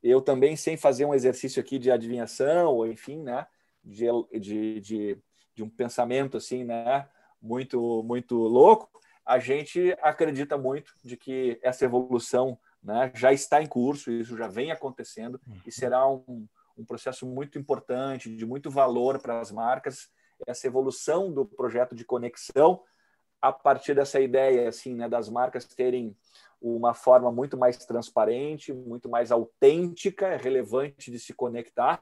eu 0.03 0.21
também, 0.21 0.57
sem 0.57 0.77
fazer 0.77 1.05
um 1.05 1.15
exercício 1.15 1.61
aqui 1.61 1.79
de 1.79 1.91
adivinhação, 1.91 2.75
ou 2.75 2.87
enfim, 2.87 3.23
né, 3.23 3.47
de, 3.83 4.07
de, 4.39 4.81
de, 4.81 5.19
de 5.55 5.63
um 5.63 5.69
pensamento 5.69 6.37
assim, 6.37 6.65
né, 6.65 7.09
muito, 7.41 8.03
muito 8.03 8.37
louco, 8.37 8.89
a 9.25 9.39
gente 9.39 9.97
acredita 10.03 10.59
muito 10.59 10.95
de 11.03 11.17
que 11.17 11.59
essa 11.63 11.85
evolução 11.85 12.59
né, 12.83 13.11
já 13.15 13.33
está 13.33 13.63
em 13.63 13.67
curso, 13.67 14.11
isso 14.11 14.37
já 14.37 14.47
vem 14.47 14.71
acontecendo 14.71 15.41
e 15.47 15.51
uhum. 15.51 15.63
será 15.71 16.07
um, 16.07 16.47
um 16.77 16.85
processo 16.85 17.27
muito 17.27 17.59
importante, 17.59 18.35
de 18.35 18.45
muito 18.45 18.71
valor 18.71 19.19
para 19.21 19.41
as 19.41 19.51
marcas, 19.51 20.11
essa 20.47 20.67
evolução 20.67 21.33
do 21.33 21.47
projeto 21.47 21.95
de 21.95 22.05
conexão 22.05 22.83
a 23.41 23.53
partir 23.53 23.95
dessa 23.95 24.21
ideia 24.21 24.69
assim, 24.69 24.95
né, 24.95 25.09
das 25.09 25.29
marcas 25.29 25.65
terem 25.65 26.17
uma 26.61 26.95
forma 26.95 27.31
muito 27.31 27.59
mais 27.59 27.77
transparente, 27.77 28.73
muito 28.73 29.09
mais 29.09 29.31
autêntica, 29.31 30.37
relevante 30.37 31.11
de 31.11 31.19
se 31.19 31.35
conectar, 31.35 32.01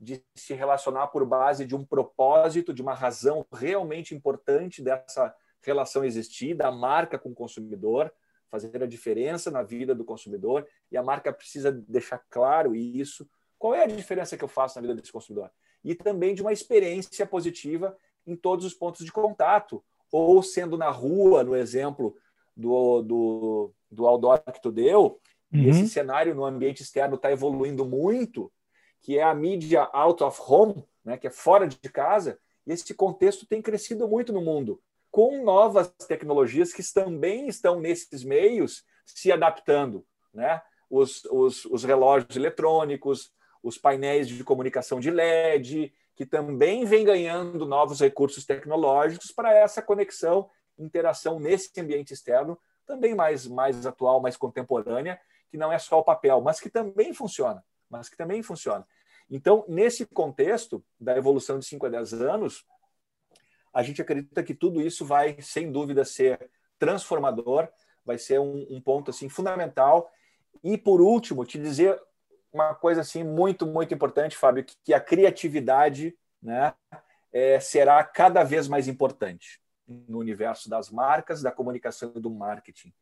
de 0.00 0.22
se 0.34 0.52
relacionar 0.52 1.08
por 1.08 1.24
base 1.24 1.64
de 1.64 1.76
um 1.76 1.84
propósito, 1.84 2.74
de 2.74 2.82
uma 2.82 2.94
razão 2.94 3.46
realmente 3.52 4.14
importante 4.14 4.82
dessa 4.82 5.34
relação 5.64 6.04
existir 6.04 6.54
da 6.54 6.70
marca 6.70 7.18
com 7.18 7.30
o 7.30 7.34
consumidor, 7.34 8.12
fazer 8.50 8.82
a 8.82 8.86
diferença 8.86 9.50
na 9.50 9.62
vida 9.62 9.94
do 9.94 10.04
consumidor, 10.04 10.66
e 10.90 10.96
a 10.96 11.02
marca 11.02 11.32
precisa 11.32 11.72
deixar 11.72 12.18
claro 12.30 12.74
isso. 12.74 13.28
Qual 13.58 13.74
é 13.74 13.82
a 13.82 13.86
diferença 13.86 14.36
que 14.36 14.44
eu 14.44 14.48
faço 14.48 14.76
na 14.76 14.82
vida 14.82 14.94
desse 14.94 15.10
consumidor? 15.10 15.50
E 15.82 15.94
também 15.94 16.34
de 16.34 16.42
uma 16.42 16.52
experiência 16.52 17.26
positiva 17.26 17.96
em 18.26 18.36
todos 18.36 18.64
os 18.64 18.72
pontos 18.72 19.04
de 19.04 19.10
contato, 19.10 19.84
ou 20.10 20.42
sendo 20.42 20.78
na 20.78 20.88
rua, 20.90 21.42
no 21.42 21.56
exemplo 21.56 22.16
do, 22.56 23.02
do, 23.02 23.72
do 23.90 24.06
outdoor 24.06 24.40
que 24.40 24.62
tu 24.62 24.70
deu, 24.70 25.20
uhum. 25.52 25.68
esse 25.68 25.88
cenário 25.88 26.34
no 26.34 26.44
ambiente 26.44 26.82
externo 26.82 27.16
está 27.16 27.32
evoluindo 27.32 27.84
muito, 27.84 28.52
que 29.00 29.18
é 29.18 29.22
a 29.22 29.34
mídia 29.34 29.82
out 29.92 30.22
of 30.22 30.40
home, 30.40 30.84
né, 31.04 31.18
que 31.18 31.26
é 31.26 31.30
fora 31.30 31.66
de 31.66 31.76
casa, 31.90 32.38
e 32.66 32.72
esse 32.72 32.94
contexto 32.94 33.46
tem 33.46 33.60
crescido 33.60 34.06
muito 34.06 34.32
no 34.32 34.40
mundo 34.40 34.80
com 35.14 35.44
novas 35.44 35.94
tecnologias 36.08 36.72
que 36.72 36.82
também 36.92 37.46
estão 37.46 37.78
nesses 37.78 38.24
meios 38.24 38.84
se 39.06 39.30
adaptando. 39.30 40.04
né? 40.32 40.60
Os, 40.90 41.24
os, 41.26 41.64
os 41.66 41.84
relógios 41.84 42.34
eletrônicos, 42.34 43.32
os 43.62 43.78
painéis 43.78 44.26
de 44.26 44.42
comunicação 44.42 44.98
de 44.98 45.12
LED, 45.12 45.94
que 46.16 46.26
também 46.26 46.84
vem 46.84 47.04
ganhando 47.04 47.64
novos 47.64 48.00
recursos 48.00 48.44
tecnológicos 48.44 49.30
para 49.30 49.54
essa 49.54 49.80
conexão, 49.80 50.50
interação 50.76 51.38
nesse 51.38 51.70
ambiente 51.80 52.12
externo, 52.12 52.58
também 52.84 53.14
mais, 53.14 53.46
mais 53.46 53.86
atual, 53.86 54.20
mais 54.20 54.36
contemporânea, 54.36 55.20
que 55.48 55.56
não 55.56 55.72
é 55.72 55.78
só 55.78 56.00
o 56.00 56.04
papel, 56.04 56.40
mas 56.40 56.58
que 56.58 56.68
também 56.68 57.14
funciona, 57.14 57.64
mas 57.88 58.08
que 58.08 58.16
também 58.16 58.42
funciona. 58.42 58.84
Então, 59.30 59.64
nesse 59.68 60.06
contexto 60.06 60.84
da 60.98 61.16
evolução 61.16 61.60
de 61.60 61.66
5 61.66 61.86
a 61.86 61.88
10 61.88 62.14
anos, 62.14 62.66
a 63.74 63.82
gente 63.82 64.00
acredita 64.00 64.42
que 64.42 64.54
tudo 64.54 64.80
isso 64.80 65.04
vai, 65.04 65.36
sem 65.40 65.72
dúvida, 65.72 66.04
ser 66.04 66.50
transformador, 66.78 67.68
vai 68.04 68.16
ser 68.16 68.38
um, 68.38 68.66
um 68.70 68.80
ponto 68.80 69.10
assim 69.10 69.28
fundamental. 69.28 70.10
E, 70.62 70.78
por 70.78 71.00
último, 71.00 71.44
te 71.44 71.58
dizer 71.58 72.00
uma 72.52 72.72
coisa 72.72 73.00
assim 73.00 73.24
muito, 73.24 73.66
muito 73.66 73.92
importante, 73.92 74.36
Fábio, 74.36 74.64
que, 74.64 74.76
que 74.84 74.94
a 74.94 75.00
criatividade 75.00 76.16
né, 76.40 76.72
é, 77.32 77.58
será 77.58 78.02
cada 78.04 78.44
vez 78.44 78.68
mais 78.68 78.86
importante 78.86 79.60
no 79.86 80.18
universo 80.18 80.70
das 80.70 80.88
marcas, 80.88 81.42
da 81.42 81.50
comunicação 81.50 82.12
e 82.14 82.20
do 82.20 82.30
marketing. 82.30 82.92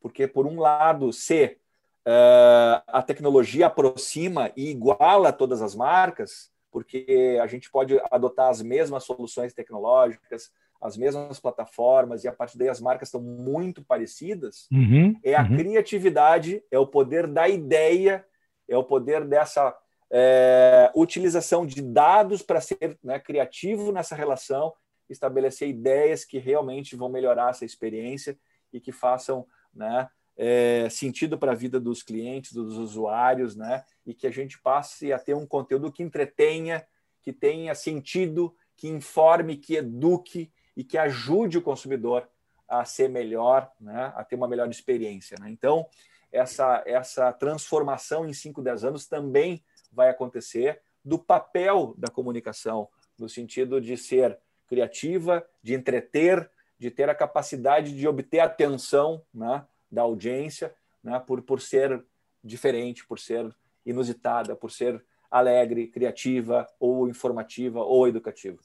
Porque, 0.00 0.28
por 0.28 0.46
um 0.46 0.60
lado, 0.60 1.12
se 1.12 1.58
uh, 2.06 2.82
a 2.86 3.02
tecnologia 3.02 3.66
aproxima 3.66 4.52
e 4.56 4.70
iguala 4.70 5.32
todas 5.32 5.60
as 5.60 5.74
marcas, 5.74 6.50
porque 6.70 7.38
a 7.42 7.46
gente 7.46 7.70
pode 7.70 8.00
adotar 8.10 8.48
as 8.48 8.62
mesmas 8.62 9.04
soluções 9.04 9.52
tecnológicas, 9.52 10.50
as 10.80 10.96
mesmas 10.96 11.38
plataformas, 11.38 12.24
e 12.24 12.28
a 12.28 12.32
partir 12.32 12.56
daí 12.56 12.68
as 12.68 12.80
marcas 12.80 13.08
estão 13.08 13.20
muito 13.20 13.84
parecidas, 13.84 14.66
uhum, 14.72 15.14
é 15.22 15.34
a 15.34 15.42
uhum. 15.42 15.56
criatividade, 15.56 16.62
é 16.70 16.78
o 16.78 16.86
poder 16.86 17.26
da 17.26 17.48
ideia 17.48 18.24
é 18.70 18.78
o 18.78 18.84
poder 18.84 19.24
dessa 19.24 19.76
é, 20.10 20.90
utilização 20.94 21.66
de 21.66 21.82
dados 21.82 22.40
para 22.40 22.60
ser 22.60 22.98
né, 23.02 23.18
criativo 23.18 23.90
nessa 23.90 24.14
relação, 24.14 24.72
estabelecer 25.08 25.68
ideias 25.68 26.24
que 26.24 26.38
realmente 26.38 26.94
vão 26.94 27.08
melhorar 27.08 27.50
essa 27.50 27.64
experiência 27.64 28.38
e 28.72 28.80
que 28.80 28.92
façam 28.92 29.44
né, 29.74 30.08
é, 30.36 30.88
sentido 30.90 31.38
para 31.38 31.52
a 31.52 31.54
vida 31.54 31.78
dos 31.78 32.02
clientes, 32.02 32.52
dos 32.52 32.76
usuários, 32.76 33.54
né, 33.56 33.84
e 34.06 34.14
que 34.14 34.26
a 34.26 34.30
gente 34.30 34.58
passe 34.58 35.12
a 35.12 35.18
ter 35.18 35.34
um 35.34 35.46
conteúdo 35.46 35.92
que 35.92 36.02
entretenha, 36.02 36.86
que 37.20 37.32
tenha 37.32 37.74
sentido, 37.74 38.54
que 38.76 38.88
informe, 38.88 39.56
que 39.56 39.76
eduque 39.76 40.50
e 40.76 40.82
que 40.82 40.96
ajude 40.96 41.58
o 41.58 41.62
consumidor 41.62 42.28
a 42.66 42.84
ser 42.84 43.08
melhor, 43.08 43.70
né, 43.80 44.12
a 44.14 44.24
ter 44.24 44.36
uma 44.36 44.48
melhor 44.48 44.70
experiência. 44.70 45.36
Né? 45.38 45.50
Então, 45.50 45.86
essa, 46.32 46.82
essa 46.86 47.32
transformação 47.32 48.26
em 48.26 48.32
5, 48.32 48.62
10 48.62 48.84
anos 48.84 49.06
também 49.06 49.62
vai 49.92 50.08
acontecer 50.08 50.80
do 51.04 51.18
papel 51.18 51.94
da 51.98 52.08
comunicação, 52.08 52.88
no 53.18 53.28
sentido 53.28 53.80
de 53.80 53.96
ser 53.96 54.38
criativa, 54.66 55.44
de 55.62 55.74
entreter, 55.74 56.48
de 56.78 56.90
ter 56.90 57.10
a 57.10 57.14
capacidade 57.14 57.94
de 57.94 58.06
obter 58.06 58.40
atenção 58.40 59.22
né, 59.34 59.66
da 59.90 60.02
audiência, 60.02 60.72
né, 61.02 61.18
por, 61.26 61.42
por 61.42 61.60
ser 61.60 62.02
diferente, 62.42 63.06
por 63.06 63.18
ser 63.18 63.54
inusitada, 63.84 64.54
por 64.54 64.70
ser 64.70 65.02
alegre, 65.30 65.86
criativa, 65.86 66.66
ou 66.78 67.08
informativa, 67.08 67.80
ou 67.80 68.06
educativa. 68.06 68.58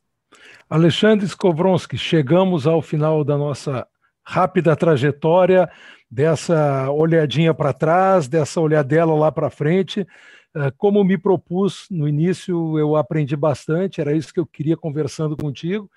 Alexandre 0.70 1.26
Skowronski, 1.26 1.98
chegamos 1.98 2.66
ao 2.68 2.82
final 2.82 3.24
da 3.24 3.38
nossa 3.38 3.88
rápida 4.24 4.76
trajetória 4.76 5.70
dessa 6.10 6.90
olhadinha 6.92 7.54
para 7.54 7.74
trás, 7.74 8.28
dessa 8.28 8.60
olhadela 8.60 9.14
lá 9.14 9.32
para 9.32 9.50
frente. 9.50 10.08
Eh, 10.56 10.72
como 10.78 11.04
me 11.04 11.18
propus 11.18 11.86
no 11.92 12.08
início, 12.08 12.80
eu 12.80 12.96
aprendi 12.96 13.36
bastante, 13.36 14.00
era 14.00 14.14
isso 14.14 14.34
que 14.34 14.40
eu 14.40 14.46
queria 14.46 14.78
conversando 14.78 15.36
contigo. 15.36 15.92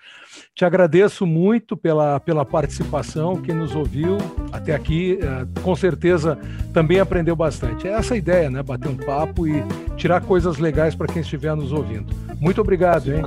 Te 0.53 0.65
agradeço 0.65 1.25
muito 1.25 1.77
pela, 1.77 2.19
pela 2.19 2.45
participação, 2.45 3.41
quem 3.41 3.55
nos 3.55 3.77
ouviu 3.77 4.19
até 4.51 4.75
aqui, 4.75 5.17
eh, 5.23 5.47
com 5.63 5.77
certeza 5.77 6.37
também 6.75 6.99
aprendeu 6.99 7.37
bastante. 7.37 7.87
É 7.87 7.93
essa 7.93 8.15
a 8.15 8.17
ideia, 8.17 8.51
né? 8.51 8.61
Bater 8.61 8.89
um 8.89 8.97
papo 8.97 9.47
e 9.47 9.63
tirar 9.97 10.21
coisas 10.23 10.59
legais 10.59 10.93
para 10.93 11.07
quem 11.07 11.23
estiver 11.23 11.55
nos 11.55 11.71
ouvindo. 11.71 12.13
Muito 12.41 12.61
obrigado, 12.61 13.15
hein? 13.15 13.23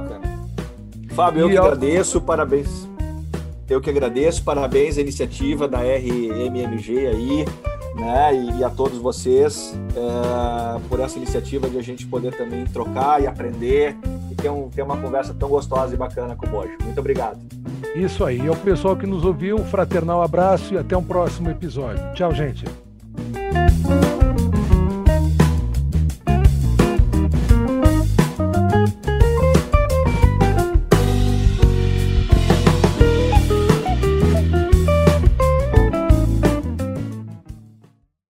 Fábio, 1.16 1.42
eu 1.42 1.50
que 1.50 1.58
agradeço, 1.58 2.22
parabéns 2.22 2.92
eu 3.70 3.80
que 3.80 3.90
agradeço, 3.90 4.44
parabéns 4.44 4.98
à 4.98 5.02
iniciativa 5.02 5.66
da 5.66 5.80
RMMG 5.80 7.08
aí, 7.08 7.46
né? 7.96 8.34
E, 8.34 8.60
e 8.60 8.64
a 8.64 8.70
todos 8.70 8.98
vocês 8.98 9.74
é, 9.96 10.80
por 10.88 11.00
essa 11.00 11.18
iniciativa 11.18 11.70
de 11.70 11.78
a 11.78 11.82
gente 11.82 12.06
poder 12.08 12.36
também 12.36 12.66
trocar 12.66 13.22
e 13.22 13.28
aprender 13.28 13.96
e 14.32 14.36
ter, 14.36 14.50
um, 14.50 14.70
ter 14.70 14.82
uma 14.82 14.98
conversa 14.98 15.34
tão 15.34 15.50
gostosa 15.50 15.94
e 15.94 15.98
bacana 15.98 16.36
como 16.36 16.58
hoje. 16.58 16.78
Muito 16.84 17.00
obrigado. 17.00 17.40
Isso 17.96 18.24
aí. 18.24 18.40
E 18.40 18.48
ao 18.48 18.56
pessoal 18.56 18.96
que 18.96 19.06
nos 19.06 19.26
ouviu, 19.26 19.58
um 19.58 19.66
fraternal 19.66 20.22
abraço 20.22 20.74
e 20.74 20.78
até 20.78 20.96
um 20.96 21.04
próximo 21.04 21.50
episódio. 21.50 22.02
Tchau, 22.14 22.34
gente. 22.34 22.66